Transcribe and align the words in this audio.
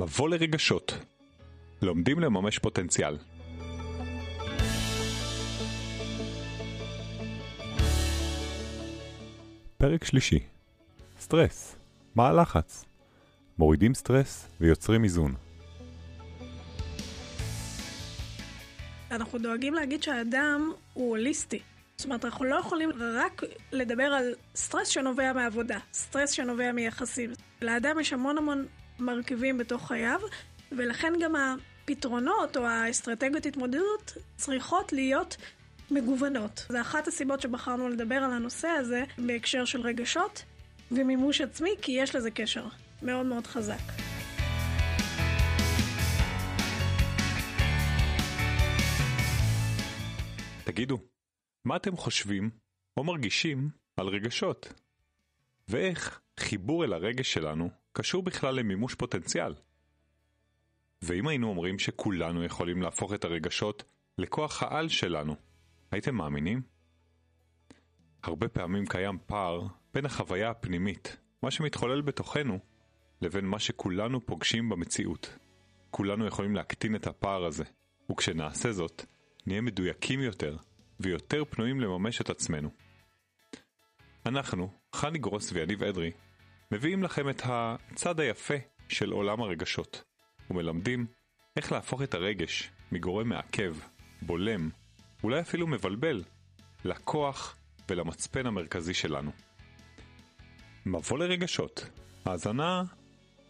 מבוא 0.00 0.28
לרגשות. 0.28 0.92
לומדים 1.82 2.20
לממש 2.20 2.58
פוטנציאל. 2.58 3.16
פרק 9.78 10.04
שלישי 10.04 10.38
סטרס. 11.20 11.76
מה 12.14 12.28
הלחץ? 12.28 12.84
מורידים 13.58 13.94
סטרס 13.94 14.48
ויוצרים 14.60 15.04
איזון. 15.04 15.34
אנחנו 19.10 19.38
דואגים 19.38 19.74
להגיד 19.74 20.02
שהאדם 20.02 20.72
הוא 20.94 21.08
הוליסטי. 21.08 21.60
זאת 21.96 22.04
אומרת, 22.04 22.24
אנחנו 22.24 22.44
לא 22.44 22.56
יכולים 22.56 22.90
רק 22.98 23.42
לדבר 23.72 24.04
על 24.04 24.34
סטרס 24.54 24.88
שנובע 24.88 25.32
מעבודה, 25.32 25.78
סטרס 25.92 26.30
שנובע 26.30 26.72
מיחסים. 26.72 27.30
לאדם 27.62 28.00
יש 28.00 28.12
המון 28.12 28.38
המון 28.38 28.66
מרכיבים 29.00 29.58
בתוך 29.58 29.88
חייו, 29.88 30.20
ולכן 30.72 31.12
גם 31.20 31.34
הפתרונות 31.36 32.56
או 32.56 32.66
האסטרטגיות 32.66 33.46
התמודדות 33.46 34.12
צריכות 34.36 34.92
להיות 34.92 35.36
מגוונות. 35.90 36.66
זו 36.68 36.80
אחת 36.80 37.08
הסיבות 37.08 37.40
שבחרנו 37.40 37.88
לדבר 37.88 38.14
על 38.14 38.32
הנושא 38.32 38.68
הזה 38.68 39.04
בהקשר 39.18 39.64
של 39.64 39.80
רגשות 39.80 40.44
ומימוש 40.90 41.40
עצמי, 41.40 41.70
כי 41.82 41.92
יש 41.92 42.16
לזה 42.16 42.30
קשר 42.30 42.64
מאוד 43.02 43.26
מאוד 43.26 43.46
חזק. 43.46 43.82
תגידו, 50.64 50.98
מה 51.64 51.76
אתם 51.76 51.96
חושבים 51.96 52.50
או 52.96 53.04
מרגישים 53.04 53.70
על 53.96 54.06
רגשות? 54.06 54.72
ואיך 55.68 56.20
חיבור 56.40 56.84
אל 56.84 56.92
הרגש 56.92 57.32
שלנו 57.32 57.70
קשור 57.92 58.22
בכלל 58.22 58.54
למימוש 58.54 58.94
פוטנציאל? 58.94 59.54
ואם 61.02 61.28
היינו 61.28 61.48
אומרים 61.48 61.78
שכולנו 61.78 62.44
יכולים 62.44 62.82
להפוך 62.82 63.14
את 63.14 63.24
הרגשות 63.24 63.84
לכוח 64.18 64.62
העל 64.62 64.88
שלנו, 64.88 65.36
הייתם 65.90 66.14
מאמינים? 66.14 66.62
הרבה 68.22 68.48
פעמים 68.48 68.86
קיים 68.86 69.18
פער 69.26 69.66
בין 69.94 70.06
החוויה 70.06 70.50
הפנימית, 70.50 71.16
מה 71.42 71.50
שמתחולל 71.50 72.00
בתוכנו, 72.00 72.58
לבין 73.22 73.44
מה 73.44 73.58
שכולנו 73.58 74.26
פוגשים 74.26 74.68
במציאות. 74.68 75.36
כולנו 75.90 76.26
יכולים 76.26 76.54
להקטין 76.56 76.96
את 76.96 77.06
הפער 77.06 77.44
הזה, 77.44 77.64
וכשנעשה 78.10 78.72
זאת, 78.72 79.04
נהיה 79.46 79.60
מדויקים 79.60 80.20
יותר 80.20 80.56
ויותר 81.00 81.44
פנויים 81.44 81.80
לממש 81.80 82.20
את 82.20 82.30
עצמנו. 82.30 82.70
אנחנו, 84.26 84.72
חני 84.92 85.18
גרוס 85.18 85.52
ויניב 85.52 85.82
אדרי, 85.82 86.10
מביאים 86.72 87.02
לכם 87.02 87.28
את 87.30 87.42
הצד 87.44 88.20
היפה 88.20 88.54
של 88.88 89.10
עולם 89.10 89.42
הרגשות, 89.42 90.04
ומלמדים 90.50 91.06
איך 91.56 91.72
להפוך 91.72 92.02
את 92.02 92.14
הרגש 92.14 92.70
מגורם 92.92 93.28
מעכב, 93.28 93.76
בולם, 94.22 94.70
אולי 95.24 95.40
אפילו 95.40 95.66
מבלבל, 95.66 96.22
לכוח 96.84 97.56
ולמצפן 97.88 98.46
המרכזי 98.46 98.94
שלנו. 98.94 99.30
מבוא 100.86 101.18
לרגשות, 101.18 101.88
האזנה 102.24 102.82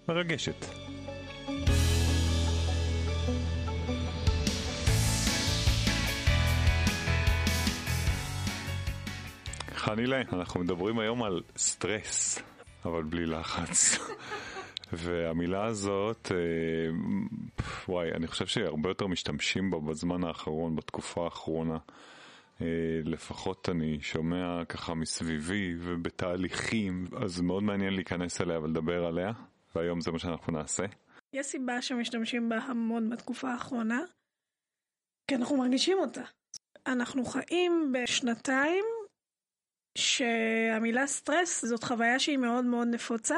מרגשת. 0.09 0.67
חנילה, 9.75 10.21
אנחנו 10.33 10.61
מדברים 10.61 10.99
היום 10.99 11.23
על 11.23 11.43
סטרס, 11.57 12.43
אבל 12.85 13.03
בלי 13.03 13.27
לחץ. 13.27 13.99
והמילה 14.93 15.65
הזאת, 15.65 16.33
אה, 16.33 16.37
וואי, 17.89 18.13
אני 18.13 18.27
חושב 18.27 18.47
שהרבה 18.47 18.91
יותר 18.91 19.07
משתמשים 19.07 19.71
בה 19.71 19.79
בזמן 19.79 20.25
האחרון, 20.25 20.77
בתקופה 20.77 21.25
האחרונה. 21.25 21.79
אה, 22.61 22.67
לפחות 23.05 23.69
אני 23.69 23.99
שומע 24.01 24.65
ככה 24.65 24.95
מסביבי 24.95 25.75
ובתהליכים, 25.79 27.07
אז 27.23 27.41
מאוד 27.41 27.63
מעניין 27.63 27.95
להיכנס 27.95 28.41
אליה 28.41 28.61
ולדבר 28.61 29.05
עליה, 29.07 29.33
והיום 29.75 30.01
זה 30.01 30.11
מה 30.11 30.19
שאנחנו 30.19 30.53
נעשה. 30.53 30.85
יש 31.33 31.47
סיבה 31.47 31.83
שמשתמשים 31.83 32.49
בה 32.49 32.59
המון 32.59 33.11
בתקופה 33.11 33.51
האחרונה, 33.51 34.01
כי 35.29 35.35
אנחנו 35.35 35.57
מרגישים 35.57 35.99
אותה. 35.99 36.23
אנחנו 36.87 37.25
חיים 37.25 37.93
בשנתיים 37.93 38.85
שהמילה 39.99 41.07
סטרס 41.07 41.65
זאת 41.65 41.85
חוויה 41.85 42.19
שהיא 42.19 42.37
מאוד 42.37 42.65
מאוד 42.65 42.89
נפוצה, 42.89 43.37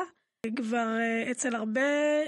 כבר 0.56 0.96
אה, 0.98 1.30
אצל 1.30 1.54
הרבה, 1.54 1.80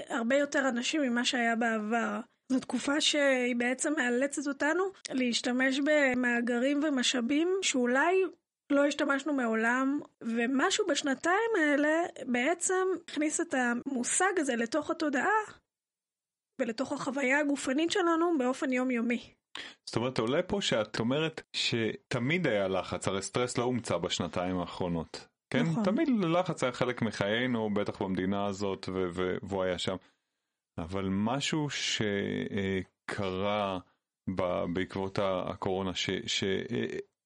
הרבה 0.09 0.35
יותר 0.35 0.69
אנשים 0.69 1.01
ממה 1.01 1.25
שהיה 1.25 1.55
בעבר. 1.55 2.19
זו 2.51 2.59
תקופה 2.59 3.01
שהיא 3.01 3.55
בעצם 3.55 3.93
מאלצת 3.97 4.47
אותנו 4.47 4.83
להשתמש 5.09 5.79
במאגרים 5.79 6.79
ומשאבים 6.83 7.49
שאולי 7.61 8.23
לא 8.71 8.85
השתמשנו 8.85 9.33
מעולם, 9.33 9.99
ומשהו 10.21 10.87
בשנתיים 10.87 11.51
האלה 11.59 12.03
בעצם 12.25 12.87
הכניס 13.07 13.41
את 13.41 13.53
המושג 13.53 14.31
הזה 14.37 14.55
לתוך 14.55 14.91
התודעה 14.91 15.41
ולתוך 16.61 16.91
החוויה 16.91 17.39
הגופנית 17.39 17.91
שלנו 17.91 18.37
באופן 18.37 18.73
יומיומי. 18.73 19.33
זאת 19.85 19.95
אומרת, 19.95 20.19
עולה 20.19 20.43
פה 20.43 20.61
שאת 20.61 20.99
אומרת 20.99 21.41
שתמיד 21.53 22.47
היה 22.47 22.67
לחץ, 22.67 23.07
הרי 23.07 23.21
סטרס 23.21 23.57
לא 23.57 23.63
הומצא 23.63 23.97
בשנתיים 23.97 24.59
האחרונות. 24.59 25.27
כן? 25.49 25.63
נכון. 25.63 25.83
תמיד 25.83 26.09
לחץ 26.09 26.63
היה 26.63 26.71
חלק 26.71 27.01
מחיינו, 27.01 27.69
בטח 27.73 28.01
במדינה 28.01 28.45
הזאת, 28.45 28.89
והוא 29.43 29.63
היה 29.63 29.77
שם. 29.77 29.95
אבל 30.77 31.07
משהו 31.09 31.67
שקרה 31.69 33.79
בעקבות 34.73 35.19
הקורונה, 35.21 35.95
ש... 35.95 36.43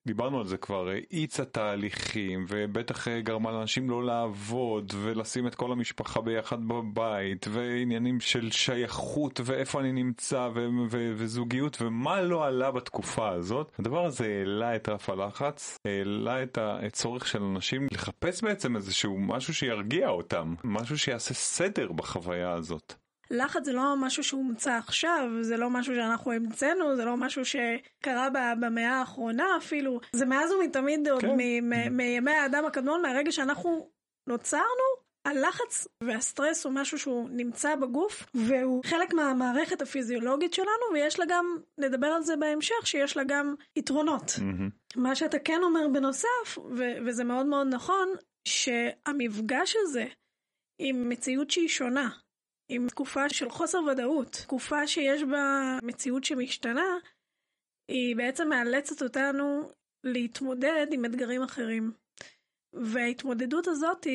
דיברנו 0.08 0.40
על 0.40 0.48
זה 0.48 0.58
כבר, 0.58 0.90
האיצה 0.90 1.46
תהליכים 1.46 2.46
ובטח 2.50 3.08
אה, 3.08 3.22
גרמה 3.22 3.52
לאנשים 3.52 3.90
לא 3.90 4.06
לעבוד 4.06 4.94
ולשים 5.04 5.48
את 5.48 5.56
כל 5.56 5.72
המשפחה 5.72 6.22
ביחד 6.22 6.68
בבית 6.68 7.46
ועניינים 7.50 8.20
של 8.20 8.52
שייכות 8.52 9.40
ואיפה 9.44 9.80
אני 9.80 9.92
נמצא 9.92 10.50
ו- 10.56 10.68
ו- 10.90 11.14
וזוגיות 11.16 11.82
ומה 11.82 12.22
לא 12.22 12.46
עלה 12.46 12.72
בתקופה 12.72 13.30
הזאת. 13.30 13.72
הדבר 13.80 14.06
הזה 14.06 14.26
העלה 14.26 14.76
את 14.76 14.90
רף 14.90 15.10
הלחץ, 15.10 15.78
העלה 15.86 16.44
את 16.44 16.58
הצורך 16.62 17.28
של 17.28 17.44
אנשים 17.44 17.88
לחפש 17.92 18.44
בעצם 18.44 18.76
איזשהו 18.76 19.18
משהו 19.20 19.54
שירגיע 19.54 20.10
אותם, 20.10 20.56
משהו 20.64 20.98
שיעשה 20.98 21.34
סדר 21.34 21.92
בחוויה 21.92 22.52
הזאת. 22.52 22.94
לחץ 23.32 23.66
זה 23.66 23.74
לא 23.74 23.96
משהו 23.98 24.24
שהומצא 24.24 24.78
עכשיו, 24.78 25.30
זה 25.42 25.58
לא 25.58 25.70
משהו 25.70 25.96
שאנחנו 25.96 26.32
המצאנו, 26.32 26.96
זה 26.96 27.06
לא 27.06 27.18
משהו 27.18 27.46
שקרה 27.46 28.30
במאה 28.60 29.00
האחרונה 29.00 29.58
אפילו, 29.58 30.00
זה 30.14 30.26
מאז 30.26 30.52
ומתמיד 30.52 31.08
עוד 31.08 31.22
כן. 31.22 31.36
מימי 31.92 32.32
האדם 32.32 32.66
הקדמון, 32.66 33.02
מהרגע 33.02 33.32
שאנחנו 33.32 33.90
נוצרנו, 34.28 35.10
הלחץ 35.26 35.88
והסטרס 36.04 36.66
הוא 36.66 36.74
משהו 36.74 37.00
שהוא 37.00 37.30
נמצא 37.32 37.76
בגוף 37.76 38.26
והוא 38.34 38.82
חלק 38.86 39.14
מהמערכת 39.14 39.82
הפיזיולוגית 39.82 40.54
שלנו 40.54 40.94
ויש 40.94 41.20
לה 41.20 41.26
גם, 41.30 41.58
נדבר 41.78 42.08
על 42.08 42.24
זה 42.24 42.36
בהמשך, 42.36 42.88
שיש 42.88 43.18
לה 43.18 43.24
גם 43.24 43.56
יתרונות. 43.76 44.24
Mm-hmm. 44.24 45.00
מה 45.00 45.16
שאתה 45.16 45.40
כן 45.40 45.60
אומר 45.64 45.88
בנוסף, 45.94 46.58
ו- 46.58 46.98
וזה 47.06 47.24
מאוד 47.24 47.46
מאוד 47.46 47.68
נכון, 47.68 48.10
שהמפגש 48.48 49.76
הזה 49.80 50.06
עם 50.80 51.10
מציאות 51.10 51.50
שהיא 51.50 51.68
שונה, 51.68 52.10
עם 52.70 52.90
תקופה 52.90 53.30
של 53.30 53.50
חוסר 53.50 53.78
ודאות, 53.78 54.32
תקופה 54.32 54.88
שיש 54.88 55.24
בה 55.24 55.78
מציאות 55.84 56.24
שמשתנה, 56.24 56.98
היא 57.88 58.16
בעצם 58.16 58.50
מאלצת 58.50 59.02
אותנו 59.02 59.72
להתמודד 60.04 60.88
עם 60.92 61.06
אתגרים 61.06 61.42
אחרים. 61.42 61.92
וההתמודדות 62.74 63.68
הזאת 63.68 64.08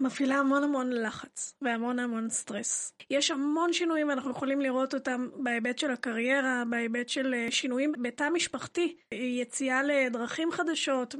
מפעילה 0.00 0.34
המון 0.34 0.64
המון 0.64 0.92
לחץ 0.92 1.54
והמון 1.62 1.98
המון 1.98 2.30
סטרס. 2.30 2.92
יש 3.10 3.30
המון 3.30 3.72
שינויים 3.72 4.08
ואנחנו 4.08 4.30
יכולים 4.30 4.60
לראות 4.60 4.94
אותם 4.94 5.28
בהיבט 5.36 5.78
של 5.78 5.90
הקריירה, 5.90 6.62
בהיבט 6.70 7.08
של 7.08 7.34
אה, 7.34 7.46
שינויים 7.50 7.92
בתא 8.02 8.28
משפחתי, 8.32 8.96
יציאה 9.12 9.82
לדרכים 9.82 10.52
חדשות, 10.52 11.14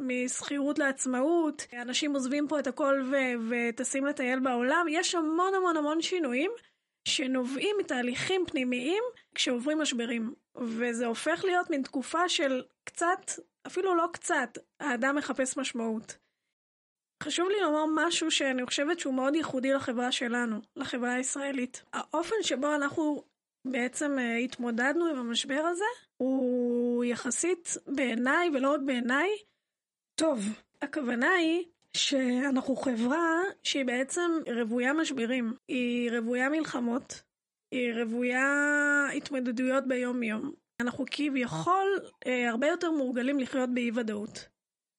משכירות 0.00 0.78
לעצמאות, 0.78 1.66
אנשים 1.82 2.14
עוזבים 2.14 2.48
פה 2.48 2.58
את 2.58 2.66
הכל 2.66 3.02
ו- 3.10 3.50
וטסים 3.50 4.06
לטייל 4.06 4.40
בעולם, 4.40 4.86
יש 4.90 5.14
המון 5.14 5.54
המון 5.54 5.76
המון 5.76 6.02
שינויים 6.02 6.50
שנובעים 7.04 7.76
מתהליכים 7.80 8.44
פנימיים 8.46 9.02
כשעוברים 9.34 9.78
משברים. 9.78 10.34
וזה 10.56 11.06
הופך 11.06 11.44
להיות 11.44 11.70
מין 11.70 11.82
תקופה 11.82 12.28
של 12.28 12.62
קצת, 12.84 13.30
אפילו 13.66 13.94
לא 13.94 14.06
קצת, 14.12 14.58
האדם 14.80 15.16
מחפש 15.16 15.56
משמעות. 15.56 16.16
חשוב 17.22 17.48
לי 17.48 17.60
לומר 17.60 18.06
משהו 18.06 18.30
שאני 18.30 18.66
חושבת 18.66 18.98
שהוא 18.98 19.14
מאוד 19.14 19.34
ייחודי 19.34 19.72
לחברה 19.72 20.12
שלנו, 20.12 20.60
לחברה 20.76 21.12
הישראלית. 21.12 21.82
האופן 21.92 22.34
שבו 22.42 22.74
אנחנו 22.74 23.22
בעצם 23.64 24.16
uh, 24.18 24.44
התמודדנו 24.44 25.06
עם 25.06 25.16
המשבר 25.16 25.62
הזה, 25.70 25.84
הוא 26.16 27.04
יחסית 27.04 27.76
בעיניי, 27.86 28.50
ולא 28.54 28.72
רק 28.74 28.80
בעיניי, 28.84 29.28
טוב. 30.14 30.44
הכוונה 30.82 31.30
היא 31.30 31.64
שאנחנו 31.96 32.76
חברה 32.76 33.42
שהיא 33.62 33.84
בעצם 33.84 34.30
רוויה 34.56 34.92
משברים, 34.92 35.54
היא 35.68 36.10
רוויה 36.10 36.48
מלחמות, 36.48 37.22
היא 37.70 37.92
רוויה 37.94 38.44
התמודדויות 39.16 39.86
ביום 39.86 40.22
יום. 40.22 40.52
אנחנו 40.80 41.04
כביכול 41.10 42.00
אה, 42.26 42.50
הרבה 42.50 42.66
יותר 42.66 42.90
מורגלים 42.90 43.38
לחיות 43.38 43.70
באי 43.74 43.90
ודאות. 43.94 44.48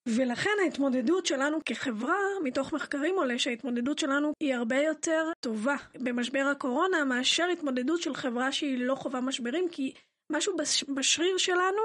ולכן 0.07 0.49
ההתמודדות 0.63 1.25
שלנו 1.25 1.57
כחברה, 1.65 2.17
מתוך 2.43 2.73
מחקרים 2.73 3.15
עולה 3.15 3.39
שההתמודדות 3.39 3.99
שלנו 3.99 4.33
היא 4.43 4.55
הרבה 4.55 4.77
יותר 4.77 5.31
טובה 5.39 5.75
במשבר 5.95 6.47
הקורונה 6.51 7.05
מאשר 7.05 7.45
התמודדות 7.53 8.01
של 8.01 8.15
חברה 8.15 8.51
שהיא 8.51 8.85
לא 8.85 8.95
חווה 8.95 9.21
משברים, 9.21 9.69
כי 9.71 9.93
משהו 10.31 10.57
בשריר 10.95 11.37
שלנו 11.37 11.81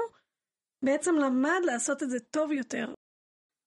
בעצם 0.85 1.15
למד 1.15 1.61
לעשות 1.65 2.03
את 2.03 2.09
זה 2.09 2.19
טוב 2.19 2.51
יותר. 2.51 2.93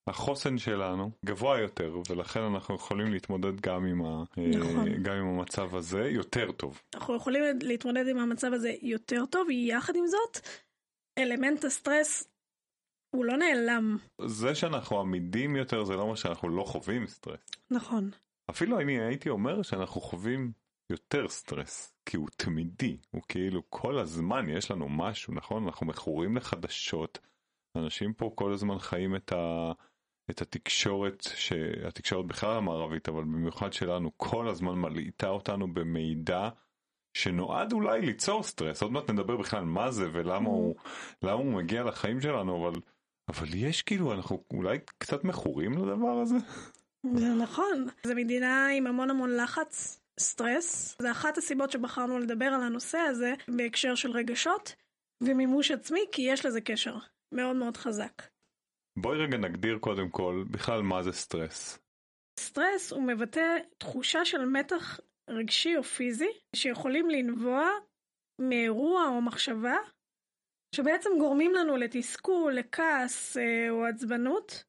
החוסן 0.09 0.57
שלנו 0.57 1.11
גבוה 1.25 1.59
יותר 1.59 1.97
ולכן 2.09 2.39
אנחנו 2.39 2.75
יכולים 2.75 3.11
להתמודד 3.13 3.61
גם 3.61 3.85
עם, 3.85 4.05
ה... 4.05 4.23
נכון. 4.37 5.03
גם 5.03 5.15
עם 5.15 5.27
המצב 5.27 5.75
הזה 5.75 6.09
יותר 6.09 6.51
טוב. 6.51 6.81
אנחנו 6.95 7.15
יכולים 7.15 7.43
להתמודד 7.61 8.07
עם 8.07 8.17
המצב 8.17 8.53
הזה 8.53 8.73
יותר 8.81 9.25
טוב, 9.25 9.49
יחד 9.49 9.95
עם 9.95 10.07
זאת, 10.07 10.47
אלמנט 11.17 11.63
הסטרס 11.65 12.30
הוא 13.15 13.25
לא 13.25 13.37
נעלם. 13.37 13.97
זה 14.25 14.55
שאנחנו 14.55 14.99
עמידים 14.99 15.55
יותר 15.55 15.83
זה 15.83 15.95
לא 15.95 16.01
אומר 16.01 16.15
שאנחנו 16.15 16.49
לא 16.49 16.63
חווים 16.63 17.07
סטרס. 17.07 17.39
נכון. 17.71 18.09
אפילו 18.49 18.79
אני 18.79 18.99
הייתי 18.99 19.29
אומר 19.29 19.61
שאנחנו 19.61 20.01
חווים 20.01 20.51
יותר 20.89 21.27
סטרס, 21.27 21.93
כי 22.05 22.17
הוא 22.17 22.27
תמידי, 22.35 22.97
הוא 23.11 23.21
כאילו 23.27 23.61
כל 23.69 23.99
הזמן 23.99 24.49
יש 24.49 24.71
לנו 24.71 24.89
משהו, 24.89 25.33
נכון? 25.33 25.65
אנחנו 25.65 25.85
מכורים 25.85 26.37
לחדשות, 26.37 27.19
אנשים 27.77 28.13
פה 28.13 28.31
כל 28.35 28.53
הזמן 28.53 28.79
חיים 28.79 29.15
את, 29.15 29.31
ה, 29.31 29.71
את 30.29 30.41
התקשורת, 30.41 31.21
שהתקשורת 31.35 32.25
בכלל 32.25 32.57
המערבית, 32.57 33.09
אבל 33.09 33.23
במיוחד 33.23 33.73
שלנו, 33.73 34.11
כל 34.17 34.47
הזמן 34.47 34.73
מלעיטה 34.73 35.29
אותנו 35.29 35.73
במידע. 35.73 36.49
שנועד 37.13 37.73
אולי 37.73 38.01
ליצור 38.01 38.43
סטרס, 38.43 38.81
עוד 38.81 38.91
מעט 38.91 39.09
נדבר 39.09 39.37
בכלל 39.37 39.63
מה 39.63 39.91
זה 39.91 40.09
ולמה 40.13 40.49
mm. 40.49 40.51
הוא, 40.51 40.75
הוא 41.21 41.53
מגיע 41.53 41.83
לחיים 41.83 42.21
שלנו, 42.21 42.67
אבל 42.67 42.79
אבל 43.31 43.47
יש 43.55 43.81
כאילו, 43.81 44.13
אנחנו 44.13 44.43
אולי 44.53 44.77
קצת 44.97 45.23
מכורים 45.23 45.71
לדבר 45.73 46.19
הזה? 46.21 46.35
זה 47.15 47.29
נכון. 47.29 47.87
זו 48.07 48.15
מדינה 48.15 48.67
עם 48.67 48.87
המון 48.87 49.09
המון 49.09 49.37
לחץ, 49.37 49.99
סטרס. 50.19 50.97
זה 51.01 51.11
אחת 51.11 51.37
הסיבות 51.37 51.71
שבחרנו 51.71 52.19
לדבר 52.19 52.45
על 52.45 52.61
הנושא 52.61 52.97
הזה 52.97 53.33
בהקשר 53.57 53.95
של 53.95 54.11
רגשות 54.11 54.75
ומימוש 55.23 55.71
עצמי, 55.71 55.99
כי 56.11 56.21
יש 56.21 56.45
לזה 56.45 56.61
קשר 56.61 56.97
מאוד 57.31 57.55
מאוד 57.55 57.77
חזק. 57.77 58.21
בואי 58.99 59.17
רגע 59.17 59.37
נגדיר 59.37 59.77
קודם 59.77 60.09
כל 60.09 60.43
בכלל 60.51 60.81
מה 60.81 61.03
זה 61.03 61.11
סטרס. 61.11 61.79
סטרס 62.39 62.91
הוא 62.91 63.03
מבטא 63.03 63.57
תחושה 63.77 64.25
של 64.25 64.45
מתח 64.45 64.99
רגשי 65.29 65.77
או 65.77 65.83
פיזי 65.83 66.29
שיכולים 66.55 67.09
לנבוע 67.09 67.69
מאירוע 68.41 69.07
או 69.07 69.21
מחשבה 69.21 69.75
שבעצם 70.75 71.09
גורמים 71.19 71.53
לנו 71.55 71.77
לתסכול, 71.77 72.53
לכעס 72.53 73.37
אה, 73.37 73.69
או 73.69 73.85
עצבנות, 73.85 74.63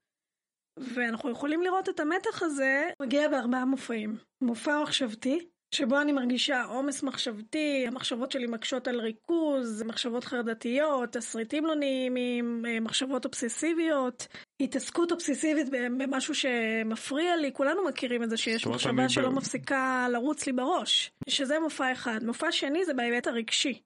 ואנחנו 0.79 1.31
יכולים 1.31 1.63
לראות 1.63 1.89
את 1.89 2.01
המתח 2.01 2.43
הזה 2.43 2.91
מגיע 3.03 3.29
בארבעה 3.29 3.65
מופעים. 3.65 4.17
מופע 4.41 4.83
מחשבתי, 4.83 5.47
שבו 5.75 6.01
אני 6.01 6.13
מרגישה 6.13 6.65
עומס 6.65 7.03
מחשבתי, 7.03 7.85
המחשבות 7.87 8.33
שלי 8.33 8.47
מקשות 8.47 8.89
על 8.89 9.01
ריכוז, 9.01 9.83
מחשבות 9.83 10.25
חרדתיות, 10.25 11.13
תסריטים 11.13 11.67
לא 11.67 11.75
נעימים, 11.75 12.65
אה, 12.69 12.81
מחשבות 12.81 13.25
אובססיביות, 13.25 14.27
התעסקות 14.63 15.13
אובססיבית 15.13 15.67
במשהו 15.71 16.35
שמפריע 16.35 17.37
לי, 17.37 17.53
כולנו 17.53 17.85
מכירים 17.85 18.23
את 18.23 18.31
זה 18.31 18.37
שיש 18.37 18.67
מחשבה 18.67 19.09
שלא 19.09 19.29
ב... 19.29 19.33
מפסיקה 19.33 20.07
לרוץ 20.11 20.47
לי 20.47 20.53
בראש, 20.53 21.11
שזה 21.29 21.61
מופע 21.61 21.93
אחד. 21.93 22.19
מופע 22.23 22.53
שני 22.53 22.85
זה 22.85 22.95
בהיבט 22.95 23.27
הרגשי. 23.27 23.83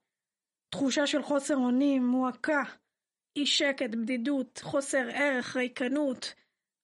תחושה 0.71 1.07
של 1.07 1.23
חוסר 1.23 1.57
אונים, 1.57 2.07
מועקה, 2.07 2.63
אי 3.37 3.47
שקט, 3.47 3.91
בדידות, 3.91 4.61
חוסר 4.63 5.09
ערך, 5.13 5.57
ריקנות, 5.57 6.35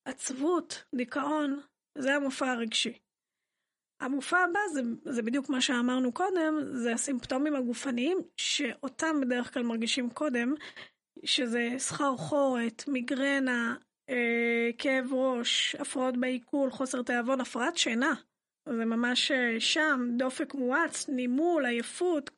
עצבות, 0.04 0.84
דיכאון, 0.94 1.60
זה 1.98 2.14
המופע 2.14 2.50
הרגשי. 2.50 2.98
המופע 4.00 4.38
הבא 4.38 4.60
זה, 4.72 4.80
זה 5.04 5.22
בדיוק 5.22 5.48
מה 5.48 5.60
שאמרנו 5.60 6.12
קודם, 6.12 6.54
זה 6.72 6.92
הסימפטומים 6.92 7.56
הגופניים 7.56 8.18
שאותם 8.36 9.20
בדרך 9.20 9.54
כלל 9.54 9.62
מרגישים 9.62 10.10
קודם, 10.10 10.54
שזה 11.24 11.68
סחרחורת, 11.78 12.84
מיגרנה, 12.88 13.76
אה, 14.08 14.70
כאב 14.78 15.12
ראש, 15.12 15.74
הפרעות 15.74 16.16
בעיכול, 16.16 16.70
חוסר 16.70 17.02
תיאבון, 17.02 17.40
הפרעת 17.40 17.76
שינה. 17.76 18.14
זה 18.68 18.84
ממש 18.84 19.30
אה, 19.30 19.60
שם, 19.60 20.08
דופק 20.16 20.54
מואץ, 20.54 21.08
נימול, 21.08 21.66
עייפות, 21.66 22.30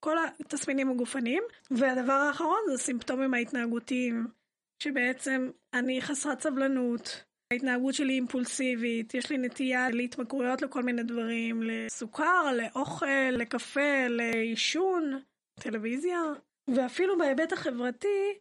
כל 0.00 0.16
התסמינים 0.40 0.90
הגופניים. 0.90 1.42
והדבר 1.70 2.12
האחרון 2.12 2.58
זה 2.70 2.78
סימפטומים 2.78 3.34
ההתנהגותיים, 3.34 4.26
שבעצם 4.82 5.50
אני 5.74 6.02
חסרת 6.02 6.40
סבלנות, 6.40 7.24
ההתנהגות 7.52 7.94
שלי 7.94 8.12
אימפולסיבית, 8.12 9.14
יש 9.14 9.30
לי 9.30 9.38
נטייה 9.38 9.90
להתמכרויות 9.90 10.62
לכל 10.62 10.82
מיני 10.82 11.02
דברים, 11.02 11.62
לסוכר, 11.62 12.52
לאוכל, 12.52 13.30
לקפה, 13.32 14.06
לעישון, 14.08 15.20
טלוויזיה, 15.60 16.20
ואפילו 16.74 17.18
בהיבט 17.18 17.52
החברתי, 17.52 18.38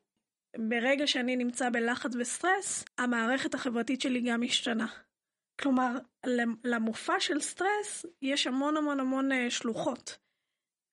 ברגע 0.57 1.07
שאני 1.07 1.35
נמצא 1.35 1.69
בלחץ 1.69 2.11
וסטרס, 2.19 2.85
המערכת 2.97 3.53
החברתית 3.53 4.01
שלי 4.01 4.21
גם 4.21 4.41
משתנה. 4.41 4.87
כלומר, 5.61 5.97
למופע 6.63 7.19
של 7.19 7.39
סטרס 7.39 8.05
יש 8.21 8.47
המון 8.47 8.77
המון 8.77 8.99
המון 8.99 9.31
אה, 9.31 9.49
שלוחות. 9.49 10.17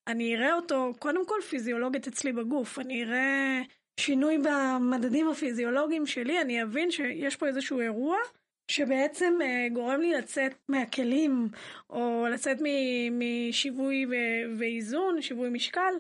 אני 0.07 0.37
אראה 0.37 0.55
אותו 0.55 0.93
קודם 0.99 1.27
כל 1.27 1.41
פיזיולוגית 1.49 2.07
אצלי 2.07 2.33
בגוף, 2.33 2.79
אני 2.79 3.05
אראה 3.05 3.63
שינוי 4.01 4.39
במדדים 4.39 5.29
הפיזיולוגיים 5.29 6.07
שלי, 6.07 6.41
אני 6.41 6.63
אבין 6.63 6.91
שיש 6.91 7.37
פה 7.37 7.47
איזשהו 7.47 7.81
אירוע 7.81 8.17
שבעצם 8.71 9.39
uh, 9.41 9.75
גורם 9.75 10.01
לי 10.01 10.13
לצאת 10.13 10.55
מהכלים, 10.69 11.49
או 11.91 12.27
לצאת 12.31 12.57
משיווי 13.11 14.07
ואיזון, 14.59 15.23
שיווי 15.23 15.49
משקל. 15.49 15.95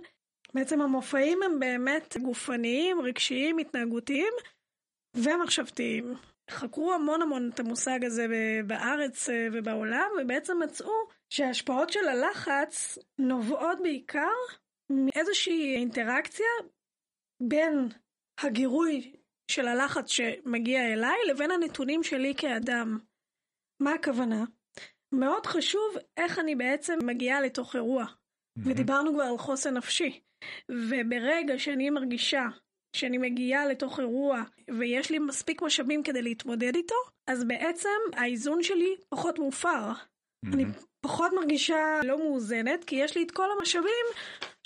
בעצם 0.54 0.81
המופעים 0.81 1.43
הם 1.43 1.60
באמת 1.60 2.16
גופניים, 2.22 3.00
רגשיים, 3.00 3.58
התנהגותיים 3.58 4.32
ומחשבתיים. 5.14 6.14
חקרו 6.50 6.92
המון 6.92 7.23
המון 7.23 7.50
את 7.54 7.61
המושג 7.61 8.04
הזה 8.04 8.26
בארץ 8.66 9.28
אה, 9.28 9.49
ובעולם, 9.52 10.11
ובעצם 10.21 10.59
מצאו 10.62 10.92
שההשפעות 11.32 11.90
של 11.90 12.08
הלחץ 12.08 12.98
נובעות 13.18 13.78
בעיקר 13.82 14.34
מאיזושהי 14.90 15.76
אינטראקציה 15.76 16.46
בין 17.42 17.88
הגירוי 18.40 19.12
של 19.50 19.68
הלחץ 19.68 20.10
שמגיע 20.10 20.92
אליי 20.92 21.16
לבין 21.30 21.50
הנתונים 21.50 22.02
שלי 22.02 22.34
כאדם. 22.36 22.98
מה 23.80 23.92
הכוונה? 23.92 24.44
מאוד 25.14 25.46
חשוב 25.46 25.96
איך 26.16 26.38
אני 26.38 26.54
בעצם 26.54 26.98
מגיעה 27.04 27.40
לתוך 27.40 27.76
אירוע. 27.76 28.04
Mm-hmm. 28.04 28.62
ודיברנו 28.64 29.12
כבר 29.14 29.22
על 29.22 29.38
חוסן 29.38 29.76
נפשי. 29.76 30.20
וברגע 30.68 31.58
שאני 31.58 31.90
מרגישה 31.90 32.44
שאני 32.96 33.18
מגיעה 33.18 33.66
לתוך 33.66 34.00
אירוע 34.00 34.42
ויש 34.78 35.10
לי 35.10 35.18
מספיק 35.18 35.62
משאבים 35.62 36.02
כדי 36.02 36.22
להתמודד 36.22 36.74
איתו, 36.74 36.94
אז 37.26 37.44
בעצם 37.44 37.98
האיזון 38.12 38.62
שלי 38.62 38.96
פחות 39.08 39.38
מופר. 39.38 39.92
Mm-hmm. 39.92 40.54
אני 40.54 40.64
פחות 41.02 41.32
מרגישה 41.37 42.00
לא 42.04 42.18
מאוזנת, 42.18 42.85
כי 42.85 42.97
יש 42.97 43.16
לי 43.16 43.23
את 43.23 43.30
כל 43.30 43.49
המשאבים 43.59 44.06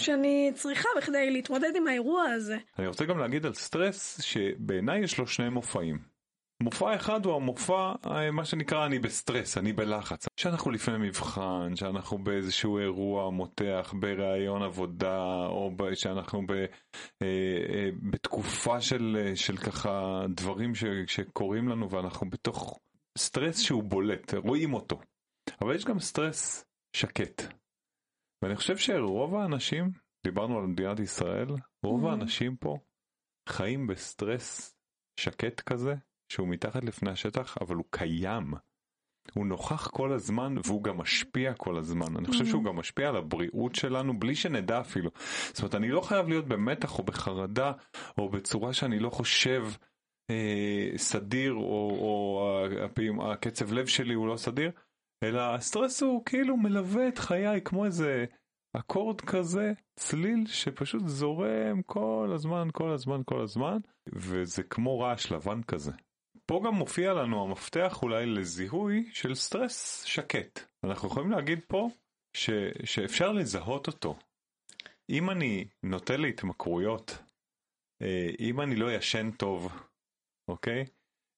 שאני 0.01 0.53
צריכה 0.55 0.89
בכדי 0.97 1.31
להתמודד 1.31 1.77
עם 1.77 1.87
האירוע 1.87 2.23
הזה. 2.23 2.57
אני 2.79 2.87
רוצה 2.87 3.05
גם 3.05 3.19
להגיד 3.19 3.47
על 3.47 3.55
סטרס, 3.55 4.21
שבעיניי 4.23 5.01
יש 5.01 5.19
לו 5.19 5.27
שני 5.27 5.49
מופעים. 5.49 6.17
מופע 6.63 6.95
אחד 6.95 7.27
הוא 7.27 7.37
המופע, 7.37 7.93
אה, 8.07 8.31
מה 8.31 8.45
שנקרא 8.45 8.87
אני 8.87 8.99
בסטרס, 8.99 9.59
אני 9.59 9.73
בלחץ. 9.73 10.27
שאנחנו 10.37 10.71
לפני 10.71 10.99
מבחן, 10.99 11.77
שאנחנו 11.77 12.19
באיזשהו 12.19 12.79
אירוע 12.79 13.31
מותח, 13.31 13.95
בראיון 14.01 14.63
עבודה, 14.63 15.47
או 15.47 15.71
שאנחנו 15.95 16.47
ב, 16.47 16.53
אה, 16.53 16.67
אה, 17.23 17.89
בתקופה 18.03 18.81
של, 18.81 19.33
של 19.35 19.57
ככה 19.57 20.25
דברים 20.29 20.75
ש, 20.75 20.85
שקורים 21.07 21.69
לנו 21.69 21.91
ואנחנו 21.91 22.31
בתוך 22.31 22.79
סטרס 23.19 23.59
שהוא 23.59 23.83
בולט, 23.83 24.35
רואים 24.35 24.75
אותו. 24.75 25.01
אבל 25.61 25.75
יש 25.75 25.85
גם 25.85 26.01
סטרס 26.01 26.65
שקט. 26.97 27.43
ואני 28.43 28.57
חושב 28.57 28.77
שרוב 28.77 29.35
האנשים, 29.35 29.91
דיברנו 30.25 30.59
על 30.59 30.67
מדינת 30.67 31.01
ישראל, 31.01 31.49
רוב 31.83 32.05
mm-hmm. 32.05 32.09
האנשים 32.09 32.57
פה 32.57 32.79
חיים 33.49 33.87
בסטרס 33.87 34.77
שקט 35.21 35.61
כזה, 35.61 35.95
שהוא 36.33 36.49
מתחת 36.49 36.85
לפני 36.85 37.11
השטח, 37.11 37.57
אבל 37.61 37.75
הוא 37.77 37.85
קיים. 37.91 38.55
הוא 39.35 39.47
נוכח 39.47 39.87
כל 39.87 40.13
הזמן 40.13 40.55
והוא 40.65 40.83
גם 40.83 40.97
משפיע 40.97 41.55
כל 41.55 41.77
הזמן. 41.77 42.17
אני 42.17 42.27
חושב 42.27 42.47
שהוא. 42.47 42.65
גם 42.65 42.77
משפיע 42.77 43.09
על 43.09 43.17
הבריאות 43.17 43.75
שלנו 43.75 44.19
בלי 44.19 44.35
שנדע 44.35 44.81
אפילו. 44.81 45.11
זאת 45.47 45.59
אומרת, 45.59 45.75
אני 45.75 45.89
לא 45.89 46.01
חייב 46.01 46.29
להיות 46.29 46.49
במתח 46.49 46.99
או 46.99 47.05
בחרדה 47.05 47.73
או 48.19 48.29
בצורה 48.29 48.73
שאני 48.73 48.99
לא 48.99 49.11
חושב 49.11 49.65
אה, 50.31 50.91
סדיר 50.97 51.53
או, 51.53 51.91
או 51.91 52.43
הפעמים, 52.85 53.21
הקצב 53.21 53.73
לב 53.73 53.87
שלי 53.87 54.15
הוא 54.15 54.29
לא 54.29 54.37
סדיר, 54.37 54.71
אלא 55.23 55.41
הסטרס 55.41 56.03
הוא 56.03 56.25
כאילו 56.25 56.57
מלווה 56.57 57.09
את 57.09 57.19
חיי 57.19 57.61
כמו 57.61 57.85
איזה 57.85 58.25
אקורד 58.73 59.21
כזה, 59.21 59.73
צליל 59.97 60.47
שפשוט 60.47 61.03
זורם 61.07 61.83
כל 61.83 62.31
הזמן, 62.35 62.69
כל 62.73 62.91
הזמן, 62.91 63.21
כל 63.25 63.41
הזמן, 63.41 63.79
וזה 64.13 64.63
כמו 64.63 65.01
רעש 65.01 65.33
לבן 65.33 65.63
כזה. 65.63 65.93
פה 66.47 66.63
גם 66.67 66.75
מופיע 66.75 67.13
לנו 67.13 67.45
המפתח 67.45 68.03
אולי 68.03 68.27
לזיהוי 68.27 69.09
של 69.13 69.35
סטרס 69.35 70.05
שקט. 70.05 70.61
אנחנו 70.85 71.09
יכולים 71.09 71.31
להגיד 71.31 71.61
פה 71.69 71.89
ש, 72.37 72.51
שאפשר 72.85 73.33
לזהות 73.33 73.87
אותו. 73.87 74.19
אם 75.11 75.31
אני 75.31 75.69
נוטה 75.83 76.17
להתמכרויות, 76.17 77.19
אה, 78.03 78.31
אם 78.41 78.61
אני 78.61 78.77
לא 78.77 78.93
ישן 78.93 79.31
טוב, 79.31 79.73
אוקיי? 80.49 80.85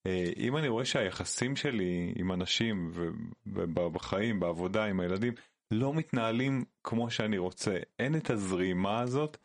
אה, 0.07 0.31
אם 0.37 0.57
אני 0.57 0.69
רואה 0.69 0.85
שהיחסים 0.85 1.57
שלי 1.57 2.13
עם 2.17 2.33
אנשים 2.33 2.93
ובחיים, 3.47 4.41
בעבודה, 4.41 4.85
עם 4.85 5.01
הילדים, 5.01 5.33
לא 5.71 5.95
מתנהלים 5.95 6.65
כמו 6.85 7.11
שאני 7.11 7.39
רוצה, 7.39 7.77
אין 7.99 8.17
את 8.17 8.31
הזרימה 8.31 9.01
הזאת, 9.01 9.37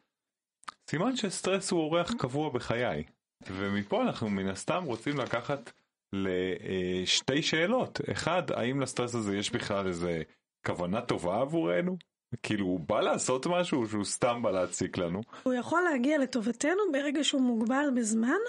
סימן 0.89 1.15
שסטרס 1.15 1.71
הוא 1.71 1.79
אורח 1.81 2.13
קבוע 2.13 2.49
בחיי. 2.49 3.03
ומפה 3.47 4.01
אנחנו 4.01 4.29
מן 4.29 4.47
הסתם 4.47 4.83
רוצים 4.83 5.17
לקחת 5.17 5.71
לשתי 6.13 7.41
שאלות. 7.41 8.01
אחד, 8.11 8.51
האם 8.51 8.81
לסטרס 8.81 9.15
הזה 9.15 9.37
יש 9.37 9.51
בכלל 9.51 9.87
איזה 9.87 10.21
כוונה 10.65 11.01
טובה 11.01 11.41
עבורנו? 11.41 11.97
כאילו 12.43 12.65
הוא 12.65 12.79
בא 12.79 13.01
לעשות 13.01 13.47
משהו 13.47 13.87
שהוא 13.87 14.05
סתם 14.05 14.41
בא 14.41 14.51
להציק 14.51 14.97
לנו? 14.97 15.21
הוא 15.43 15.53
יכול 15.53 15.81
להגיע 15.91 16.17
לטובתנו 16.17 16.81
ברגע 16.91 17.23
שהוא 17.23 17.41
מוגבל 17.41 17.85
בזמן 17.95 18.39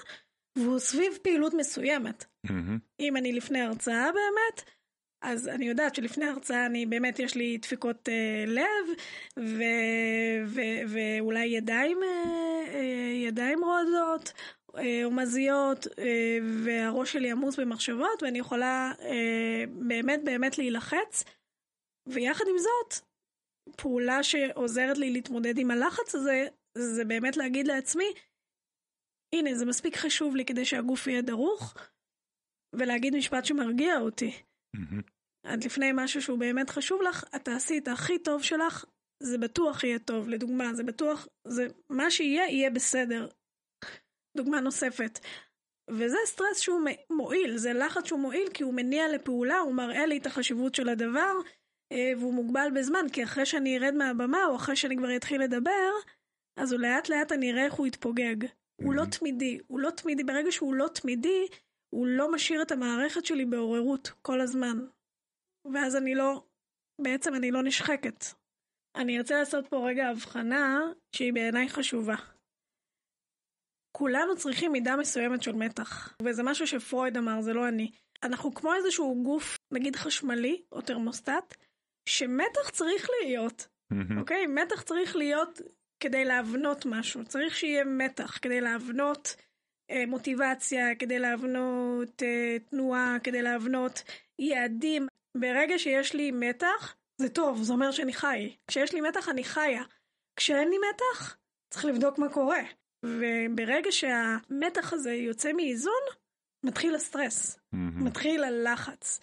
והוא 0.59 0.79
סביב 0.79 1.19
פעילות 1.23 1.55
מסוימת. 1.55 2.25
Mm-hmm. 2.47 2.79
אם 3.01 3.17
אני 3.17 3.33
לפני 3.33 3.61
הרצאה 3.61 4.11
באמת, 4.13 4.71
אז 5.23 5.49
אני 5.49 5.69
יודעת 5.69 5.95
שלפני 5.95 6.25
הרצאה 6.25 6.67
אני 6.67 6.87
באמת 6.87 7.19
יש 7.19 7.35
לי 7.35 7.59
דפיקות 7.59 8.09
אה, 8.09 8.45
לב 8.47 8.97
ו, 9.39 9.63
ו, 10.47 10.61
ואולי 10.89 11.47
ידיים, 11.47 12.03
אה, 12.03 12.65
אה, 12.75 13.27
ידיים 13.27 13.65
רועדות 13.65 14.33
אה, 14.77 15.05
או 15.05 15.11
מזיות 15.11 15.87
אה, 15.99 16.39
והראש 16.65 17.13
שלי 17.13 17.31
עמוס 17.31 17.59
במחשבות 17.59 18.23
ואני 18.23 18.39
יכולה 18.39 18.93
אה, 19.01 19.65
באמת 19.69 20.25
באמת 20.25 20.59
להילחץ 20.59 21.25
ויחד 22.09 22.45
עם 22.51 22.59
זאת 22.59 23.05
פעולה 23.77 24.23
שעוזרת 24.23 24.99
לי 24.99 25.11
להתמודד 25.11 25.59
עם 25.59 25.71
הלחץ 25.71 26.15
הזה 26.15 26.47
זה 26.79 27.05
באמת 27.05 27.37
להגיד 27.37 27.67
לעצמי 27.67 28.13
הנה 29.33 29.55
זה 29.55 29.67
מספיק 29.67 29.97
חשוב 29.97 30.37
לי 30.37 30.45
כדי 30.45 30.65
שהגוף 30.65 31.07
יהיה 31.07 31.23
דרוך 31.23 31.75
ולהגיד 32.73 33.17
משפט 33.17 33.45
שמרגיע 33.45 33.99
אותי. 34.01 34.43
את 35.55 35.65
לפני 35.65 35.91
משהו 35.95 36.23
שהוא 36.23 36.39
באמת 36.39 36.71
חשוב 36.71 37.03
לך, 37.03 37.25
את 37.37 37.45
תעשי 37.45 37.79
את 37.79 37.89
הכי 37.89 38.19
טוב 38.19 38.43
שלך, 38.43 38.85
זה 39.23 39.39
בטוח 39.39 39.85
יהיה 39.85 39.99
טוב. 39.99 40.29
לדוגמה, 40.29 40.75
זה 40.75 40.83
בטוח, 40.83 41.29
זה 41.49 41.67
מה 41.91 42.11
שיהיה, 42.11 42.49
יהיה 42.49 42.71
בסדר. 42.71 43.29
דוגמה 44.37 44.61
נוספת. 44.61 45.19
וזה 45.91 46.17
סטרס 46.27 46.59
שהוא 46.59 46.81
מועיל, 47.11 47.57
זה 47.57 47.73
לחץ 47.73 48.07
שהוא 48.07 48.21
מועיל 48.21 48.49
כי 48.55 48.63
הוא 48.63 48.75
מניע 48.75 49.09
לפעולה, 49.09 49.59
הוא 49.59 49.75
מראה 49.75 50.07
לי 50.07 50.19
את 50.19 50.27
החשיבות 50.27 50.75
של 50.75 50.89
הדבר, 50.89 51.33
אה, 51.93 52.13
והוא 52.19 52.35
מוגבל 52.35 52.69
בזמן, 52.75 53.07
כי 53.13 53.25
אחרי 53.25 53.47
שאני 53.47 53.79
ארד 53.79 53.95
מהבמה, 53.95 54.45
או 54.47 54.57
אחרי 54.57 54.77
שאני 54.77 54.97
כבר 54.97 55.17
אתחיל 55.17 55.43
לדבר, 55.43 55.91
אז 56.57 56.73
הוא 56.73 56.81
לאט 56.81 57.09
לאט 57.09 57.33
אני 57.33 57.53
אראה 57.53 57.65
איך 57.65 57.75
הוא 57.75 57.87
יתפוגג. 57.87 58.37
הוא 58.83 58.95
לא 58.95 59.05
תמידי, 59.19 59.59
הוא 59.67 59.81
לא 59.81 59.91
תמידי, 59.91 60.25
ברגע 60.25 60.53
שהוא 60.53 60.75
לא 60.75 60.89
תמידי, 60.95 61.47
הוא 61.91 62.07
לא 62.07 62.33
משאיר 62.33 62.63
את 62.63 62.73
המערכת 62.73 63.25
שלי 63.25 63.45
בעוררות 63.45 64.13
כל 64.23 64.41
הזמן. 64.41 64.79
ואז 65.75 65.97
אני 65.97 66.15
לא, 66.15 66.45
בעצם 67.01 67.35
אני 67.35 67.51
לא 67.51 67.63
נשחקת. 67.63 68.25
אני 68.97 69.19
ארצה 69.19 69.39
לעשות 69.39 69.67
פה 69.67 69.89
רגע 69.89 70.09
הבחנה 70.09 70.81
שהיא 71.17 71.33
בעיניי 71.33 71.69
חשובה. 71.69 72.17
כולנו 73.97 74.37
צריכים 74.37 74.73
מידה 74.73 74.97
מסוימת 74.97 75.43
של 75.43 75.53
מתח, 75.53 76.17
וזה 76.23 76.43
משהו 76.43 76.67
שפרויד 76.67 77.17
אמר, 77.17 77.41
זה 77.41 77.53
לא 77.53 77.69
אני. 77.69 77.91
אנחנו 78.23 78.55
כמו 78.55 78.75
איזשהו 78.75 79.23
גוף, 79.25 79.57
נגיד 79.73 79.97
חשמלי 79.97 80.63
או 80.73 80.81
תרמוסטט, 80.81 81.57
שמתח 82.09 82.71
צריך 82.73 83.09
להיות, 83.21 83.69
אוקיי? 84.21 84.47
מתח 84.47 84.83
צריך 84.83 85.17
להיות 85.17 85.61
כדי 86.05 86.25
להבנות 86.25 86.87
משהו, 86.87 87.25
צריך 87.25 87.57
שיהיה 87.57 87.85
מתח 87.85 88.39
כדי 88.43 88.61
להבנות 88.61 89.37
אה, 89.91 90.05
מוטיבציה, 90.07 90.95
כדי 90.95 91.19
להבנות 91.19 92.23
אה, 92.23 92.57
תנועה, 92.71 93.17
כדי 93.23 93.43
להבנות 93.43 94.03
יעדים. 94.39 95.07
ברגע 95.37 95.79
שיש 95.79 96.15
לי 96.15 96.31
מתח, 96.31 96.95
זה 97.21 97.29
טוב, 97.29 97.63
זה 97.63 97.73
אומר 97.73 97.91
שאני 97.91 98.13
חי. 98.13 98.57
כשיש 98.67 98.95
לי 98.95 99.01
מתח, 99.01 99.29
אני 99.29 99.45
חיה. 99.45 99.83
כשאין 100.37 100.69
לי 100.69 100.77
מתח, 100.79 101.37
צריך 101.71 101.85
לבדוק 101.85 102.19
מה 102.19 102.29
קורה. 102.29 102.63
וברגע 103.05 103.93
שהמתח 103.93 104.93
הזה 104.93 105.13
יוצא 105.13 105.53
מאיזון, 105.53 106.03
מתחיל 106.65 106.95
הסטרס, 106.95 107.57
mm-hmm. 107.57 108.05
מתחיל 108.05 108.45
הלחץ. 108.45 109.21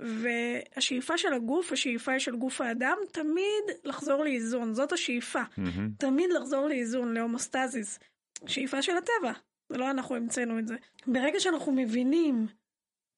והשאיפה 0.00 1.18
של 1.18 1.32
הגוף, 1.32 1.72
השאיפה 1.72 2.20
של 2.20 2.36
גוף 2.36 2.60
האדם, 2.60 2.96
תמיד 3.12 3.64
לחזור 3.84 4.24
לאיזון, 4.24 4.74
זאת 4.74 4.92
השאיפה. 4.92 5.42
Mm-hmm. 5.42 5.98
תמיד 5.98 6.30
לחזור 6.32 6.68
לאיזון, 6.68 7.14
להומוסטזיס. 7.14 7.98
שאיפה 8.46 8.82
של 8.82 8.96
הטבע, 8.96 9.32
זה 9.68 9.78
לא 9.78 9.90
אנחנו 9.90 10.16
המצאנו 10.16 10.58
את 10.58 10.66
זה. 10.66 10.76
ברגע 11.06 11.40
שאנחנו 11.40 11.72
מבינים 11.72 12.46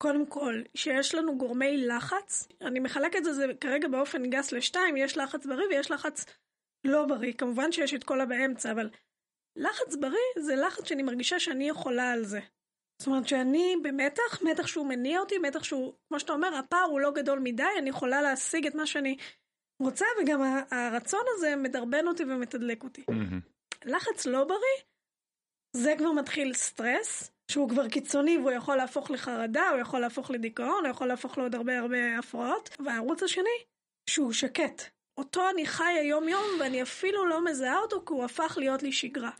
קודם 0.02 0.26
כל, 0.26 0.62
שיש 0.74 1.14
לנו 1.14 1.38
גורמי 1.38 1.76
לחץ, 1.76 2.48
אני 2.60 2.80
מחלקת 2.80 3.16
את 3.16 3.34
זה 3.34 3.46
כרגע 3.60 3.88
באופן 3.88 4.30
גס 4.30 4.52
לשתיים, 4.52 4.96
יש 4.96 5.16
לחץ 5.16 5.46
בריא 5.46 5.66
ויש 5.66 5.90
לחץ 5.90 6.24
לא 6.84 7.06
בריא. 7.06 7.32
כמובן 7.32 7.72
שיש 7.72 7.94
את 7.94 8.04
כל 8.04 8.20
הבאמצע, 8.20 8.72
אבל 8.72 8.90
לחץ 9.56 9.96
בריא 9.96 10.18
זה 10.38 10.56
לחץ 10.56 10.84
שאני 10.84 11.02
מרגישה 11.02 11.40
שאני 11.40 11.68
יכולה 11.68 12.12
על 12.12 12.24
זה. 12.24 12.40
זאת 13.00 13.06
אומרת 13.06 13.28
שאני 13.28 13.76
במתח, 13.82 14.42
מתח 14.42 14.66
שהוא 14.66 14.86
מניע 14.86 15.20
אותי, 15.20 15.38
מתח 15.38 15.64
שהוא, 15.64 15.92
כמו 16.08 16.20
שאתה 16.20 16.32
אומר, 16.32 16.54
הפער 16.54 16.82
הוא 16.82 17.00
לא 17.00 17.10
גדול 17.10 17.38
מדי, 17.38 17.62
אני 17.78 17.90
יכולה 17.90 18.22
להשיג 18.22 18.66
את 18.66 18.74
מה 18.74 18.86
שאני 18.86 19.16
רוצה, 19.82 20.04
וגם 20.22 20.40
הרצון 20.70 21.20
הזה 21.28 21.56
מדרבן 21.56 22.06
אותי 22.06 22.22
ומתדלק 22.22 22.84
אותי. 22.84 23.04
לחץ 23.84 24.26
לא 24.26 24.44
בריא, 24.44 24.82
זה 25.76 25.94
כבר 25.98 26.12
מתחיל 26.12 26.54
סטרס, 26.54 27.30
שהוא 27.50 27.68
כבר 27.68 27.88
קיצוני 27.88 28.38
והוא 28.38 28.50
יכול 28.50 28.76
להפוך 28.76 29.10
לחרדה, 29.10 29.68
הוא 29.68 29.80
יכול 29.80 30.00
להפוך 30.00 30.30
לדיכאון, 30.30 30.84
הוא 30.84 30.90
יכול 30.90 31.06
להפוך 31.06 31.38
לעוד 31.38 31.54
הרבה 31.54 31.78
הרבה 31.78 32.18
הפרעות. 32.18 32.76
והערוץ 32.84 33.22
השני, 33.22 33.58
שהוא 34.10 34.32
שקט. 34.32 34.82
אותו 35.18 35.50
אני 35.50 35.66
חי 35.66 35.92
היום 36.00 36.28
יום 36.28 36.44
ואני 36.60 36.82
אפילו 36.82 37.26
לא 37.26 37.44
מזהה 37.44 37.78
אותו 37.78 38.02
כי 38.06 38.12
הוא 38.12 38.24
הפך 38.24 38.54
להיות 38.60 38.82
לי 38.82 38.92
שגרה. 38.92 39.30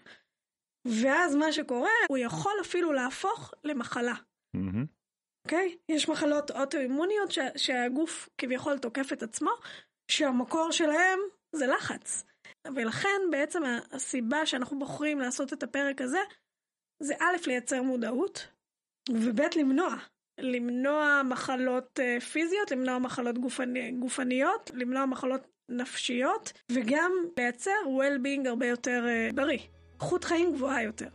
ואז 0.84 1.36
מה 1.36 1.52
שקורה, 1.52 1.90
הוא 2.08 2.18
יכול 2.18 2.52
אפילו 2.60 2.92
להפוך 2.92 3.54
למחלה. 3.64 4.14
אוקיי? 4.54 5.68
Mm-hmm. 5.68 5.78
Okay? 5.78 5.92
יש 5.94 6.08
מחלות 6.08 6.50
אוטואימוניות 6.50 7.30
שה, 7.30 7.48
שהגוף 7.56 8.28
כביכול 8.38 8.78
תוקף 8.78 9.12
את 9.12 9.22
עצמו, 9.22 9.50
שהמקור 10.10 10.70
שלהם 10.70 11.18
זה 11.52 11.66
לחץ. 11.66 12.24
ולכן 12.74 13.20
בעצם 13.30 13.62
הסיבה 13.92 14.46
שאנחנו 14.46 14.78
בוחרים 14.78 15.18
לעשות 15.20 15.52
את 15.52 15.62
הפרק 15.62 16.00
הזה, 16.00 16.20
זה 17.02 17.14
א', 17.14 17.36
לייצר 17.46 17.82
מודעות, 17.82 18.48
וב', 19.10 19.40
למנוע. 19.56 19.96
למנוע 20.40 21.22
מחלות 21.24 22.00
אה, 22.00 22.20
פיזיות, 22.20 22.70
למנוע 22.70 22.98
מחלות 22.98 23.38
גופני, 23.38 23.92
גופניות, 23.92 24.70
למנוע 24.74 25.06
מחלות 25.06 25.40
נפשיות, 25.68 26.52
וגם 26.72 27.12
לייצר 27.36 27.70
well-being 27.86 28.48
הרבה 28.48 28.66
יותר 28.66 29.04
אה, 29.08 29.28
בריא. 29.34 29.58
איכות 30.00 30.24
חיים 30.24 30.52
גבוהה 30.54 30.82
יותר. 30.82 31.08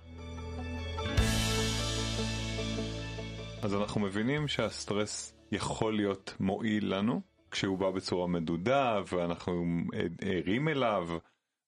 אז 3.62 3.76
אנחנו 3.76 4.02
מבינים 4.02 4.48
שהסטרס 4.48 5.34
יכול 5.52 5.96
להיות 5.96 6.34
מועיל 6.40 6.96
לנו 6.96 7.22
כשהוא 7.52 7.78
בא 7.78 7.92
בצורה 7.92 8.28
מדודה 8.28 9.02
ואנחנו 9.08 9.66
ערים 10.22 10.68
אליו 10.68 11.08